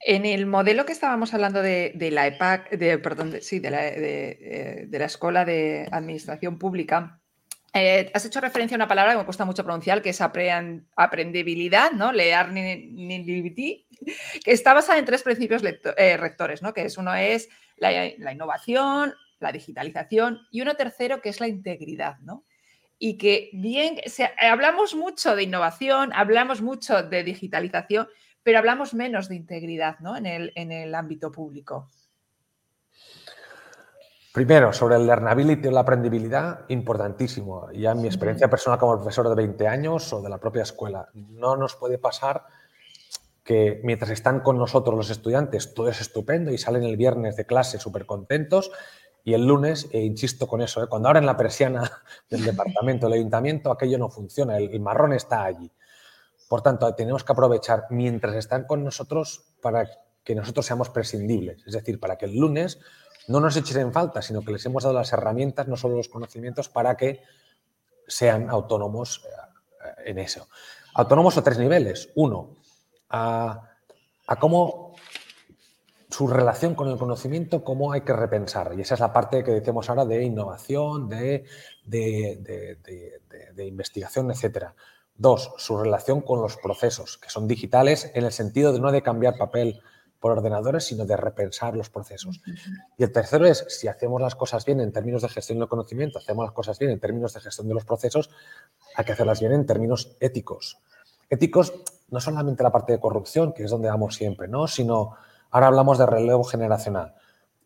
En 0.00 0.26
el 0.26 0.46
modelo 0.46 0.86
que 0.86 0.92
estábamos 0.92 1.34
hablando 1.34 1.62
de, 1.62 1.92
la 2.12 2.26
EPAC, 2.26 2.70
de, 2.70 2.98
perdón, 2.98 3.36
sí, 3.40 3.58
de 3.58 3.70
la, 3.70 3.86
eh, 3.86 4.86
de, 4.88 4.98
la, 4.98 5.06
Escuela 5.06 5.44
de 5.44 5.88
Administración 5.90 6.58
Pública, 6.58 7.20
eh, 7.74 8.10
has 8.14 8.24
hecho 8.24 8.40
referencia 8.40 8.76
a 8.76 8.78
una 8.78 8.88
palabra 8.88 9.12
que 9.12 9.18
me 9.18 9.24
cuesta 9.24 9.44
mucho 9.44 9.64
pronunciar, 9.64 10.00
que 10.00 10.10
es 10.10 10.20
aprendibilidad, 10.20 11.92
¿no? 11.92 12.12
Learnability, 12.12 13.86
que 14.44 14.52
está 14.52 14.72
basada 14.72 14.98
en 14.98 15.04
tres 15.04 15.22
principios 15.22 15.62
eh, 15.64 16.16
rectores, 16.16 16.62
¿no? 16.62 16.72
Que 16.72 16.82
es 16.82 16.96
uno 16.96 17.14
es 17.14 17.48
la, 17.76 18.32
innovación, 18.32 19.14
la 19.38 19.52
digitalización 19.52 20.40
y 20.50 20.62
uno 20.62 20.76
tercero 20.76 21.20
que 21.20 21.28
es 21.28 21.40
la 21.40 21.48
integridad, 21.48 22.18
¿no? 22.20 22.44
Y 22.98 23.16
que 23.16 23.50
bien, 23.52 24.00
hablamos 24.40 24.94
mucho 24.94 25.36
de 25.36 25.44
innovación, 25.44 26.10
hablamos 26.14 26.62
mucho 26.62 27.02
de 27.02 27.22
digitalización, 27.22 28.08
pero 28.42 28.58
hablamos 28.58 28.94
menos 28.94 29.28
de 29.28 29.36
integridad 29.36 29.98
¿no? 30.00 30.16
en, 30.16 30.26
el, 30.26 30.52
en 30.54 30.72
el 30.72 30.94
ámbito 30.94 31.30
público. 31.30 31.88
Primero, 34.32 34.72
sobre 34.72 34.96
el 34.96 35.06
learnability 35.06 35.68
o 35.68 35.70
la 35.70 35.80
aprendibilidad, 35.80 36.64
importantísimo. 36.68 37.72
Ya 37.72 37.92
en 37.92 38.02
mi 38.02 38.06
experiencia 38.06 38.48
personal 38.48 38.78
como 38.78 38.96
profesor 38.96 39.28
de 39.28 39.34
20 39.34 39.66
años 39.66 40.12
o 40.12 40.22
de 40.22 40.28
la 40.28 40.38
propia 40.38 40.62
escuela, 40.62 41.08
no 41.14 41.56
nos 41.56 41.74
puede 41.74 41.98
pasar 41.98 42.44
que 43.42 43.80
mientras 43.82 44.10
están 44.10 44.40
con 44.40 44.58
nosotros 44.58 44.94
los 44.94 45.10
estudiantes 45.10 45.72
todo 45.72 45.88
es 45.88 46.02
estupendo 46.02 46.52
y 46.52 46.58
salen 46.58 46.84
el 46.84 46.98
viernes 46.98 47.34
de 47.34 47.46
clase 47.46 47.78
súper 47.78 48.04
contentos 48.04 48.70
y 49.24 49.34
el 49.34 49.46
lunes, 49.46 49.88
e 49.90 50.00
insisto 50.00 50.46
con 50.46 50.60
eso, 50.60 50.82
¿eh? 50.82 50.86
cuando 50.86 51.08
abren 51.08 51.26
la 51.26 51.36
persiana 51.36 51.90
del 52.30 52.44
departamento, 52.44 53.06
del 53.06 53.18
ayuntamiento, 53.18 53.72
aquello 53.72 53.98
no 53.98 54.10
funciona, 54.10 54.58
el 54.58 54.80
marrón 54.80 55.14
está 55.14 55.44
allí. 55.44 55.72
Por 56.48 56.62
tanto, 56.62 56.92
tenemos 56.94 57.24
que 57.24 57.32
aprovechar 57.32 57.86
mientras 57.90 58.34
están 58.34 58.64
con 58.64 58.82
nosotros 58.82 59.44
para 59.60 59.88
que 60.24 60.34
nosotros 60.34 60.66
seamos 60.66 60.88
prescindibles. 60.88 61.62
Es 61.66 61.74
decir, 61.74 62.00
para 62.00 62.16
que 62.16 62.24
el 62.26 62.36
lunes 62.36 62.78
no 63.28 63.40
nos 63.40 63.56
echen 63.56 63.80
en 63.80 63.92
falta, 63.92 64.22
sino 64.22 64.42
que 64.42 64.52
les 64.52 64.64
hemos 64.64 64.82
dado 64.82 64.94
las 64.94 65.12
herramientas, 65.12 65.68
no 65.68 65.76
solo 65.76 65.96
los 65.96 66.08
conocimientos, 66.08 66.70
para 66.70 66.96
que 66.96 67.22
sean 68.06 68.48
autónomos 68.48 69.22
eh, 69.26 70.10
en 70.10 70.18
eso. 70.18 70.48
Autónomos 70.94 71.36
a 71.36 71.44
tres 71.44 71.58
niveles. 71.58 72.08
Uno, 72.14 72.56
a, 73.10 73.74
cómo 74.40 74.96
su 76.10 76.26
relación 76.26 76.74
con 76.74 76.88
el 76.88 76.96
conocimiento, 76.96 77.62
cómo 77.62 77.92
hay 77.92 78.00
que 78.00 78.14
repensar. 78.14 78.72
Y 78.76 78.80
esa 78.80 78.94
es 78.94 79.00
la 79.00 79.12
parte 79.12 79.44
que 79.44 79.50
decimos 79.50 79.90
ahora 79.90 80.06
de 80.06 80.24
innovación, 80.24 81.10
de, 81.10 81.44
de 81.84 83.66
investigación, 83.66 84.30
etcétera. 84.30 84.74
Dos, 85.18 85.52
su 85.56 85.76
relación 85.76 86.20
con 86.20 86.40
los 86.40 86.56
procesos, 86.56 87.18
que 87.18 87.28
son 87.28 87.48
digitales 87.48 88.12
en 88.14 88.24
el 88.24 88.30
sentido 88.30 88.72
de 88.72 88.78
no 88.78 88.92
de 88.92 89.02
cambiar 89.02 89.36
papel 89.36 89.82
por 90.20 90.30
ordenadores, 90.30 90.84
sino 90.84 91.04
de 91.04 91.16
repensar 91.16 91.76
los 91.76 91.90
procesos. 91.90 92.40
Y 92.96 93.02
el 93.02 93.10
tercero 93.10 93.44
es, 93.44 93.64
si 93.68 93.88
hacemos 93.88 94.20
las 94.20 94.36
cosas 94.36 94.64
bien 94.64 94.80
en 94.80 94.92
términos 94.92 95.22
de 95.22 95.28
gestión 95.28 95.58
del 95.58 95.68
conocimiento, 95.68 96.18
hacemos 96.18 96.44
las 96.44 96.52
cosas 96.52 96.78
bien 96.78 96.92
en 96.92 97.00
términos 97.00 97.34
de 97.34 97.40
gestión 97.40 97.66
de 97.66 97.74
los 97.74 97.84
procesos, 97.84 98.30
hay 98.94 99.04
que 99.04 99.12
hacerlas 99.12 99.40
bien 99.40 99.52
en 99.52 99.66
términos 99.66 100.16
éticos. 100.20 100.78
Éticos 101.28 101.72
no 102.10 102.20
solamente 102.20 102.62
la 102.62 102.70
parte 102.72 102.92
de 102.92 103.00
corrupción, 103.00 103.52
que 103.52 103.64
es 103.64 103.70
donde 103.70 103.88
vamos 103.88 104.14
siempre, 104.14 104.48
¿no? 104.48 104.68
sino 104.68 105.16
ahora 105.50 105.66
hablamos 105.66 105.98
de 105.98 106.06
relevo 106.06 106.44
generacional. 106.44 107.14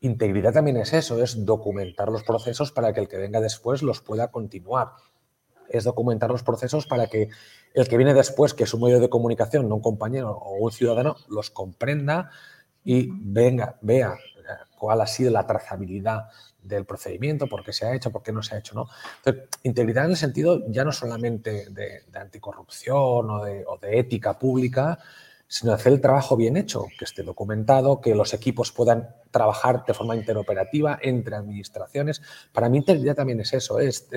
Integridad 0.00 0.52
también 0.54 0.78
es 0.78 0.92
eso, 0.94 1.22
es 1.22 1.44
documentar 1.44 2.08
los 2.08 2.24
procesos 2.24 2.72
para 2.72 2.92
que 2.92 3.00
el 3.00 3.08
que 3.08 3.18
venga 3.18 3.40
después 3.40 3.82
los 3.82 4.00
pueda 4.00 4.30
continuar 4.30 4.94
es 5.68 5.84
documentar 5.84 6.30
los 6.30 6.42
procesos 6.42 6.86
para 6.86 7.06
que 7.06 7.28
el 7.74 7.88
que 7.88 7.96
viene 7.96 8.14
después, 8.14 8.54
que 8.54 8.64
es 8.64 8.74
un 8.74 8.82
medio 8.82 9.00
de 9.00 9.08
comunicación, 9.08 9.68
no 9.68 9.76
un 9.76 9.82
compañero 9.82 10.30
o 10.30 10.56
un 10.56 10.72
ciudadano, 10.72 11.16
los 11.28 11.50
comprenda 11.50 12.30
y 12.84 13.08
venga, 13.10 13.76
vea 13.80 14.12
eh, 14.12 14.42
cuál 14.78 15.00
ha 15.00 15.06
sido 15.06 15.30
la 15.30 15.46
trazabilidad 15.46 16.28
del 16.62 16.84
procedimiento, 16.84 17.46
por 17.46 17.64
qué 17.64 17.72
se 17.72 17.86
ha 17.86 17.94
hecho, 17.94 18.10
por 18.10 18.22
qué 18.22 18.32
no 18.32 18.42
se 18.42 18.54
ha 18.54 18.58
hecho. 18.58 18.74
¿no? 18.74 18.88
integridad 19.62 20.04
en 20.04 20.12
el 20.12 20.16
sentido 20.16 20.62
ya 20.68 20.84
no 20.84 20.92
solamente 20.92 21.70
de, 21.70 22.02
anticorrupción 22.14 23.30
o 23.30 23.44
de, 23.44 23.98
ética 23.98 24.38
pública, 24.38 24.98
sino 25.52 25.74
hacer 25.74 25.92
el 25.92 26.00
trabajo 26.00 26.34
bien 26.34 26.56
hecho, 26.56 26.86
que 26.98 27.04
esté 27.04 27.22
documentado, 27.22 28.00
que 28.00 28.14
los 28.14 28.32
equipos 28.32 28.72
puedan 28.72 29.14
trabajar 29.30 29.84
de 29.84 29.92
forma 29.92 30.16
interoperativa 30.16 30.98
entre 31.02 31.36
administraciones. 31.36 32.22
Para 32.54 32.70
mí 32.70 32.78
integridad 32.78 33.16
también 33.16 33.38
es 33.38 33.52
eso, 33.52 33.78
es, 33.78 34.08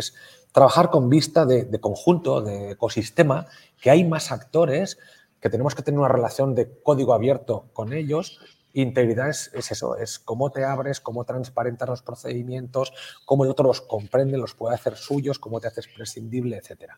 trabajar 0.53 0.89
con 0.89 1.09
vista 1.09 1.45
de, 1.45 1.77
conjunto, 1.81 2.39
de 2.41 2.71
ecosistema, 2.71 3.47
que 3.81 3.89
hay 3.89 4.05
más 4.05 4.31
actores, 4.31 4.97
que 5.41 5.49
tenemos 5.49 5.75
que 5.75 5.83
tener 5.83 5.99
una 5.99 6.07
relación 6.07 6.55
de 6.55 6.79
código 6.81 7.13
abierto 7.13 7.65
con 7.73 7.91
ellos. 7.91 8.39
Integridad 8.71 9.27
es, 9.27 9.51
eso, 9.53 9.97
es 9.97 10.19
cómo 10.19 10.51
te 10.51 10.63
abres, 10.63 11.01
cómo 11.01 11.25
transparentas 11.25 11.89
los 11.89 12.01
procedimientos, 12.01 12.93
cómo 13.25 13.43
el 13.43 13.51
otro 13.51 13.67
los 13.67 13.81
comprende, 13.81 14.37
los 14.37 14.53
puede 14.53 14.75
hacer 14.75 14.95
suyos, 14.95 15.37
cómo 15.37 15.59
te 15.59 15.67
haces 15.67 15.89
prescindible, 15.89 16.55
etcétera. 16.55 16.97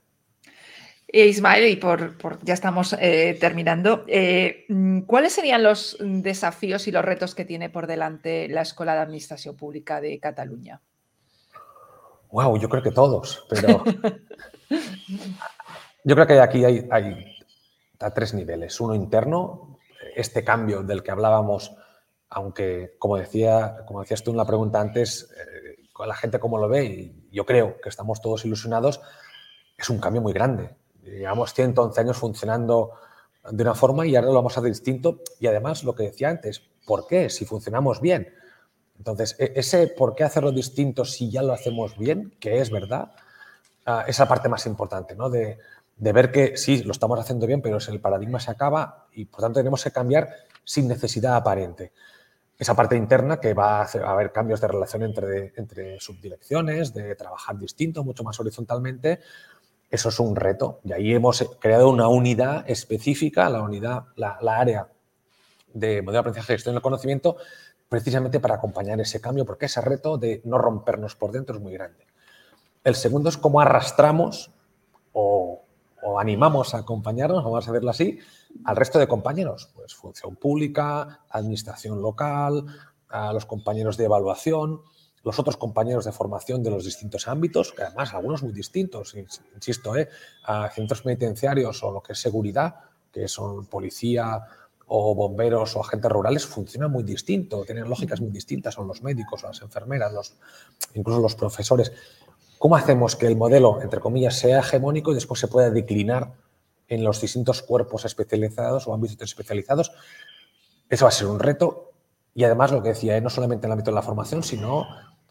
Eh, 1.09 1.27
Ismael, 1.27 1.69
y 1.69 1.77
por, 1.77 2.43
ya 2.43 2.53
estamos 2.53 2.93
eh, 2.99 3.37
terminando, 3.39 4.03
eh, 4.07 4.65
mm, 4.67 5.01
¿cuáles 5.01 5.31
serían 5.31 5.63
los 5.63 5.95
desafíos 6.01 6.85
y 6.87 6.91
los 6.91 7.05
retos 7.05 7.33
que 7.33 7.45
tiene 7.45 7.69
por 7.69 7.87
delante 7.87 8.49
la 8.49 8.61
Escuela 8.61 8.93
de 8.93 8.99
Administración 8.99 9.55
Pública 9.55 10.01
de 10.01 10.19
Cataluña? 10.19 10.81
Wow, 12.29 12.59
yo 12.59 12.67
creo 12.67 12.83
que 12.83 12.91
todos, 12.91 13.45
pero 13.49 13.85
yo 16.03 16.15
creo 16.15 16.27
que 16.27 16.41
aquí 16.41 16.65
hay, 16.65 16.85
hay 16.91 17.37
a 17.99 18.13
tres 18.13 18.33
niveles. 18.33 18.81
Uno 18.81 18.93
interno, 18.93 19.79
este 20.13 20.43
cambio 20.43 20.83
del 20.83 21.03
que 21.03 21.11
hablábamos, 21.11 21.73
aunque 22.29 22.95
como 22.99 23.15
decía, 23.15 23.85
como 23.87 24.01
decías 24.01 24.23
tú 24.23 24.31
en 24.31 24.37
la 24.37 24.45
pregunta 24.45 24.81
antes, 24.81 25.33
la 26.05 26.15
gente 26.15 26.37
como 26.37 26.57
lo 26.57 26.67
ve, 26.67 26.83
y 26.83 27.29
yo 27.31 27.45
creo 27.45 27.79
que 27.79 27.87
estamos 27.87 28.19
todos 28.19 28.43
ilusionados, 28.43 28.99
es 29.77 29.89
un 29.89 29.99
cambio 29.99 30.21
muy 30.21 30.33
grande 30.33 30.75
llevamos 31.11 31.53
111 31.53 32.01
años 32.01 32.17
funcionando 32.17 32.91
de 33.51 33.63
una 33.63 33.75
forma 33.75 34.05
y 34.05 34.15
ahora 34.15 34.27
lo 34.27 34.35
vamos 34.35 34.57
a 34.57 34.59
hacer 34.59 34.71
distinto. 34.71 35.21
Y 35.39 35.47
además, 35.47 35.83
lo 35.83 35.95
que 35.95 36.03
decía 36.03 36.29
antes, 36.29 36.61
¿por 36.85 37.07
qué? 37.07 37.29
Si 37.29 37.45
funcionamos 37.45 38.01
bien. 38.01 38.33
Entonces, 38.97 39.35
e, 39.39 39.53
ese 39.55 39.87
por 39.87 40.15
qué 40.15 40.23
hacerlo 40.23 40.51
distinto 40.51 41.05
si 41.05 41.29
ya 41.29 41.43
lo 41.43 41.53
hacemos 41.53 41.97
bien, 41.97 42.35
que 42.39 42.59
es 42.59 42.71
verdad, 42.71 43.13
ah, 43.85 44.05
es 44.07 44.19
la 44.19 44.27
parte 44.27 44.49
más 44.49 44.65
importante, 44.65 45.15
¿no? 45.15 45.29
De, 45.29 45.59
ver 45.99 46.31
que 46.31 46.57
sí, 46.57 46.83
lo 46.83 46.91
estamos 46.91 47.19
haciendo 47.19 47.47
bien, 47.47 47.61
pero 47.61 47.77
el 47.87 47.99
paradigma 47.99 48.39
se 48.39 48.51
acaba 48.51 49.07
y 49.13 49.25
por 49.25 49.41
tanto 49.41 49.59
tenemos 49.59 49.83
que 49.83 49.91
cambiar 49.91 50.29
sin 50.63 50.87
necesidad 50.87 51.35
aparente. 51.35 51.91
Esa 52.59 52.75
parte 52.75 52.95
interna 52.95 53.39
que 53.39 53.53
va 53.53 53.81
a, 53.81 53.83
a 53.83 54.11
haber 54.11 54.31
cambios 54.31 54.61
de 54.61 54.67
relación 54.67 55.03
entre, 55.03 55.53
entre 55.57 55.99
subdirecciones, 55.99 56.93
de 56.93 57.15
trabajar 57.15 57.57
distinto, 57.57 58.03
mucho 58.03 58.23
más 58.23 58.39
horizontalmente, 58.39 59.21
eso 59.89 60.09
es 60.09 60.19
un 60.19 60.35
reto. 60.35 60.79
Y 60.83 60.93
ahí 60.93 61.13
hemos 61.13 61.43
creado 61.59 61.89
una 61.89 62.07
unidad 62.07 62.69
específica, 62.69 63.49
la 63.49 63.61
unidad, 63.61 64.05
la, 64.15 64.37
área 64.45 64.89
de 65.73 66.01
modelo 66.01 66.13
de 66.13 66.19
aprendizaje 66.19 66.53
y 66.53 66.55
gestión 66.55 66.75
del 66.75 66.81
conocimiento, 66.81 67.37
precisamente 67.87 68.39
para 68.39 68.55
acompañar 68.55 68.99
ese 68.99 69.21
cambio, 69.21 69.45
porque 69.45 69.67
ese 69.67 69.81
reto 69.81 70.17
de 70.17 70.41
no 70.43 70.57
rompernos 70.57 71.15
por 71.15 71.31
dentro 71.31 71.55
es 71.55 71.61
muy 71.61 71.73
grande. 71.73 72.05
El 72.83 72.95
segundo 72.95 73.29
es 73.29 73.37
cómo 73.37 73.61
arrastramos 73.61 74.51
o, 75.13 75.63
animamos 76.19 76.73
a 76.73 76.79
acompañarnos, 76.79 77.43
vamos 77.43 77.67
a 77.67 77.71
verlo 77.71 77.89
así, 77.89 78.17
al 78.63 78.77
resto 78.77 78.97
de 78.97 79.07
compañeros, 79.07 79.69
pues 79.75 79.93
función 79.93 80.37
pública, 80.37 81.21
administración 81.29 82.01
local, 82.01 82.65
a 83.09 83.33
los 83.33 83.45
compañeros 83.45 83.97
de 83.97 84.05
evaluación, 84.05 84.81
los 85.27 85.39
otros 85.39 85.57
compañeros 85.57 86.05
de 86.05 86.13
formación 86.13 86.63
de 86.63 86.71
los 86.71 86.85
distintos 86.85 87.27
ámbitos, 87.27 87.73
que 87.73 87.83
además 87.83 88.13
algunos 88.13 88.43
muy 88.43 88.53
distintos, 88.53 89.13
insisto, 89.53 89.97
¿eh? 89.97 90.07
a 90.45 90.69
centros 90.69 91.01
penitenciarios 91.01 91.83
o 91.83 91.91
lo 91.91 92.01
que 92.01 92.13
es 92.13 92.19
seguridad, 92.19 92.75
que 93.11 93.27
son 93.27 93.65
policía 93.65 94.41
o 94.87 95.13
bomberos 95.13 95.75
o 95.75 95.81
agentes 95.81 96.09
rurales, 96.09 96.45
funcionan 96.45 96.91
muy 96.91 97.03
distinto, 97.03 97.65
tienen 97.65 97.89
lógicas 97.89 98.21
muy 98.21 98.31
distintas, 98.31 98.75
son 98.75 98.87
los 98.87 99.03
médicos, 99.03 99.43
las 99.43 99.61
enfermeras, 99.61 100.13
los, 100.13 100.33
incluso 100.93 101.19
los 101.19 101.35
profesores. 101.35 101.91
¿Cómo 102.57 102.77
hacemos 102.77 103.17
que 103.17 103.27
el 103.27 103.35
modelo, 103.35 103.81
entre 103.81 103.99
comillas, 103.99 104.39
sea 104.39 104.59
hegemónico 104.59 105.11
y 105.11 105.15
después 105.15 105.41
se 105.41 105.49
pueda 105.49 105.69
declinar 105.69 106.35
en 106.87 107.03
los 107.03 107.19
distintos 107.19 107.63
cuerpos 107.63 108.05
especializados 108.05 108.87
o 108.87 108.93
ámbitos 108.93 109.29
especializados? 109.29 109.91
Eso 110.89 111.03
va 111.03 111.09
a 111.09 111.11
ser 111.11 111.27
un 111.27 111.39
reto 111.39 111.91
y 112.33 112.43
además 112.43 112.71
lo 112.71 112.81
que 112.81 112.89
decía, 112.89 113.17
¿eh? 113.17 113.21
no 113.21 113.31
solamente 113.31 113.65
en 113.65 113.69
el 113.69 113.73
ámbito 113.73 113.89
de 113.89 113.95
la 113.95 114.03
formación, 114.03 114.43
sino 114.43 114.85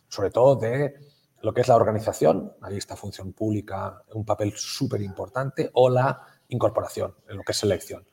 sobre 0.09 0.31
todo 0.31 0.57
de 0.57 0.95
lo 1.43 1.55
que 1.55 1.61
es 1.61 1.69
la 1.69 1.77
organización, 1.77 2.53
ahí 2.63 2.77
está 2.77 2.97
función 2.97 3.33
pública, 3.33 4.03
un 4.15 4.25
papel 4.25 4.53
súper 4.57 5.01
importante, 5.03 5.71
o 5.75 5.89
la 5.89 6.21
incorporación, 6.49 7.15
en 7.29 7.37
lo 7.37 7.43
que 7.43 7.53
es 7.53 7.59
selección. 7.59 8.07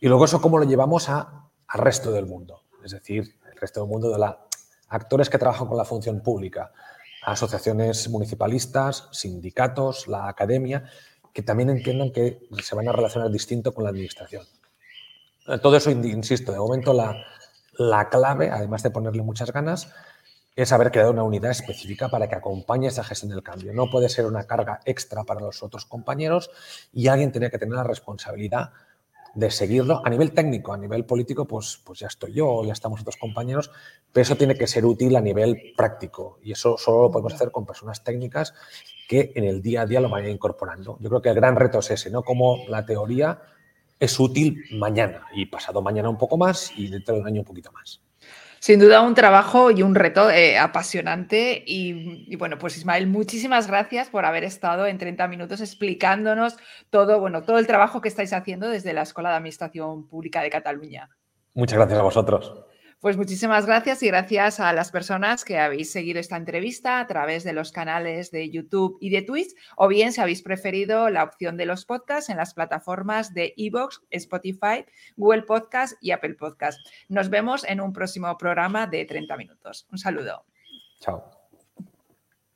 Y 0.00 0.08
luego 0.08 0.24
eso 0.24 0.40
cómo 0.40 0.58
lo 0.58 0.64
llevamos 0.64 1.08
a, 1.08 1.48
al 1.66 1.80
resto 1.80 2.12
del 2.12 2.26
mundo, 2.26 2.64
es 2.84 2.92
decir, 2.92 3.38
el 3.50 3.58
resto 3.58 3.80
del 3.80 3.88
mundo 3.88 4.10
de 4.10 4.18
la, 4.18 4.44
actores 4.88 5.30
que 5.30 5.38
trabajan 5.38 5.68
con 5.68 5.76
la 5.76 5.84
función 5.84 6.20
pública, 6.20 6.72
asociaciones 7.24 8.08
municipalistas, 8.08 9.08
sindicatos, 9.12 10.08
la 10.08 10.28
academia, 10.28 10.84
que 11.32 11.42
también 11.42 11.70
entiendan 11.70 12.12
que 12.12 12.40
se 12.62 12.74
van 12.74 12.88
a 12.88 12.92
relacionar 12.92 13.30
distinto 13.30 13.72
con 13.72 13.84
la 13.84 13.90
administración. 13.90 14.44
Todo 15.62 15.76
eso, 15.76 15.90
insisto, 15.90 16.52
de 16.52 16.58
momento 16.58 16.92
la, 16.92 17.16
la 17.78 18.08
clave, 18.08 18.50
además 18.50 18.82
de 18.82 18.90
ponerle 18.90 19.22
muchas 19.22 19.52
ganas, 19.52 19.92
es 20.58 20.72
haber 20.72 20.90
creado 20.90 21.12
una 21.12 21.22
unidad 21.22 21.52
específica 21.52 22.08
para 22.08 22.28
que 22.28 22.34
acompañe 22.34 22.88
esa 22.88 23.04
gestión 23.04 23.30
del 23.30 23.44
cambio. 23.44 23.72
No 23.72 23.88
puede 23.88 24.08
ser 24.08 24.26
una 24.26 24.42
carga 24.42 24.80
extra 24.84 25.22
para 25.22 25.40
los 25.40 25.62
otros 25.62 25.86
compañeros 25.86 26.50
y 26.92 27.06
alguien 27.06 27.30
tiene 27.30 27.48
que 27.48 27.58
tener 27.58 27.76
la 27.76 27.84
responsabilidad 27.84 28.72
de 29.36 29.52
seguirlo 29.52 30.02
a 30.04 30.10
nivel 30.10 30.32
técnico, 30.32 30.72
a 30.72 30.76
nivel 30.76 31.04
político, 31.04 31.46
pues, 31.46 31.80
pues 31.84 32.00
ya 32.00 32.08
estoy 32.08 32.32
yo, 32.32 32.64
ya 32.64 32.72
estamos 32.72 33.00
otros 33.02 33.16
compañeros, 33.18 33.70
pero 34.12 34.22
eso 34.22 34.34
tiene 34.34 34.56
que 34.56 34.66
ser 34.66 34.84
útil 34.84 35.14
a 35.14 35.20
nivel 35.20 35.74
práctico 35.76 36.40
y 36.42 36.50
eso 36.50 36.76
solo 36.76 37.02
lo 37.02 37.10
podemos 37.12 37.34
hacer 37.34 37.52
con 37.52 37.64
personas 37.64 38.02
técnicas 38.02 38.52
que 39.08 39.30
en 39.36 39.44
el 39.44 39.62
día 39.62 39.82
a 39.82 39.86
día 39.86 40.00
lo 40.00 40.08
vayan 40.08 40.32
incorporando. 40.32 40.98
Yo 40.98 41.08
creo 41.08 41.22
que 41.22 41.28
el 41.28 41.36
gran 41.36 41.54
reto 41.54 41.78
es 41.78 41.92
ese, 41.92 42.10
¿no? 42.10 42.24
Como 42.24 42.64
la 42.66 42.84
teoría 42.84 43.40
es 44.00 44.18
útil 44.18 44.64
mañana 44.72 45.24
y 45.32 45.46
pasado 45.46 45.82
mañana 45.82 46.08
un 46.08 46.18
poco 46.18 46.36
más 46.36 46.72
y 46.76 46.88
dentro 46.88 47.14
de 47.14 47.20
un 47.20 47.28
año 47.28 47.42
un 47.42 47.46
poquito 47.46 47.70
más. 47.70 48.07
Sin 48.60 48.80
duda 48.80 49.00
un 49.02 49.14
trabajo 49.14 49.70
y 49.70 49.82
un 49.82 49.94
reto 49.94 50.30
eh, 50.30 50.58
apasionante. 50.58 51.62
Y, 51.66 52.34
bueno, 52.36 52.58
pues 52.58 52.76
Ismael, 52.76 53.06
muchísimas 53.06 53.66
gracias 53.66 54.08
por 54.08 54.24
haber 54.24 54.44
estado 54.44 54.86
en 54.86 54.98
30 54.98 55.28
minutos 55.28 55.60
explicándonos 55.60 56.56
todo, 56.90 57.20
bueno, 57.20 57.42
todo 57.42 57.58
el 57.58 57.66
trabajo 57.66 58.00
que 58.00 58.08
estáis 58.08 58.32
haciendo 58.32 58.68
desde 58.68 58.92
la 58.92 59.02
Escuela 59.02 59.30
de 59.30 59.36
Administración 59.36 60.06
Pública 60.08 60.42
de 60.42 60.50
Cataluña. 60.50 61.08
Muchas 61.54 61.78
gracias 61.78 61.98
a 61.98 62.02
vosotros. 62.02 62.67
Pues 63.00 63.16
muchísimas 63.16 63.64
gracias 63.64 64.02
y 64.02 64.08
gracias 64.08 64.58
a 64.58 64.72
las 64.72 64.90
personas 64.90 65.44
que 65.44 65.56
habéis 65.58 65.92
seguido 65.92 66.18
esta 66.18 66.36
entrevista 66.36 66.98
a 66.98 67.06
través 67.06 67.44
de 67.44 67.52
los 67.52 67.70
canales 67.70 68.32
de 68.32 68.50
YouTube 68.50 68.98
y 69.00 69.10
de 69.10 69.22
Twitch, 69.22 69.54
o 69.76 69.86
bien 69.86 70.12
si 70.12 70.20
habéis 70.20 70.42
preferido 70.42 71.08
la 71.08 71.22
opción 71.22 71.56
de 71.56 71.66
los 71.66 71.84
podcasts 71.84 72.28
en 72.28 72.38
las 72.38 72.54
plataformas 72.54 73.32
de 73.34 73.54
Evox, 73.56 74.02
Spotify, 74.10 74.84
Google 75.16 75.42
Podcast 75.42 75.94
y 76.00 76.10
Apple 76.10 76.34
Podcast. 76.34 76.80
Nos 77.08 77.30
vemos 77.30 77.62
en 77.62 77.80
un 77.80 77.92
próximo 77.92 78.36
programa 78.36 78.88
de 78.88 79.04
30 79.04 79.36
minutos. 79.36 79.86
Un 79.92 79.98
saludo. 79.98 80.44
Chao. 80.98 81.37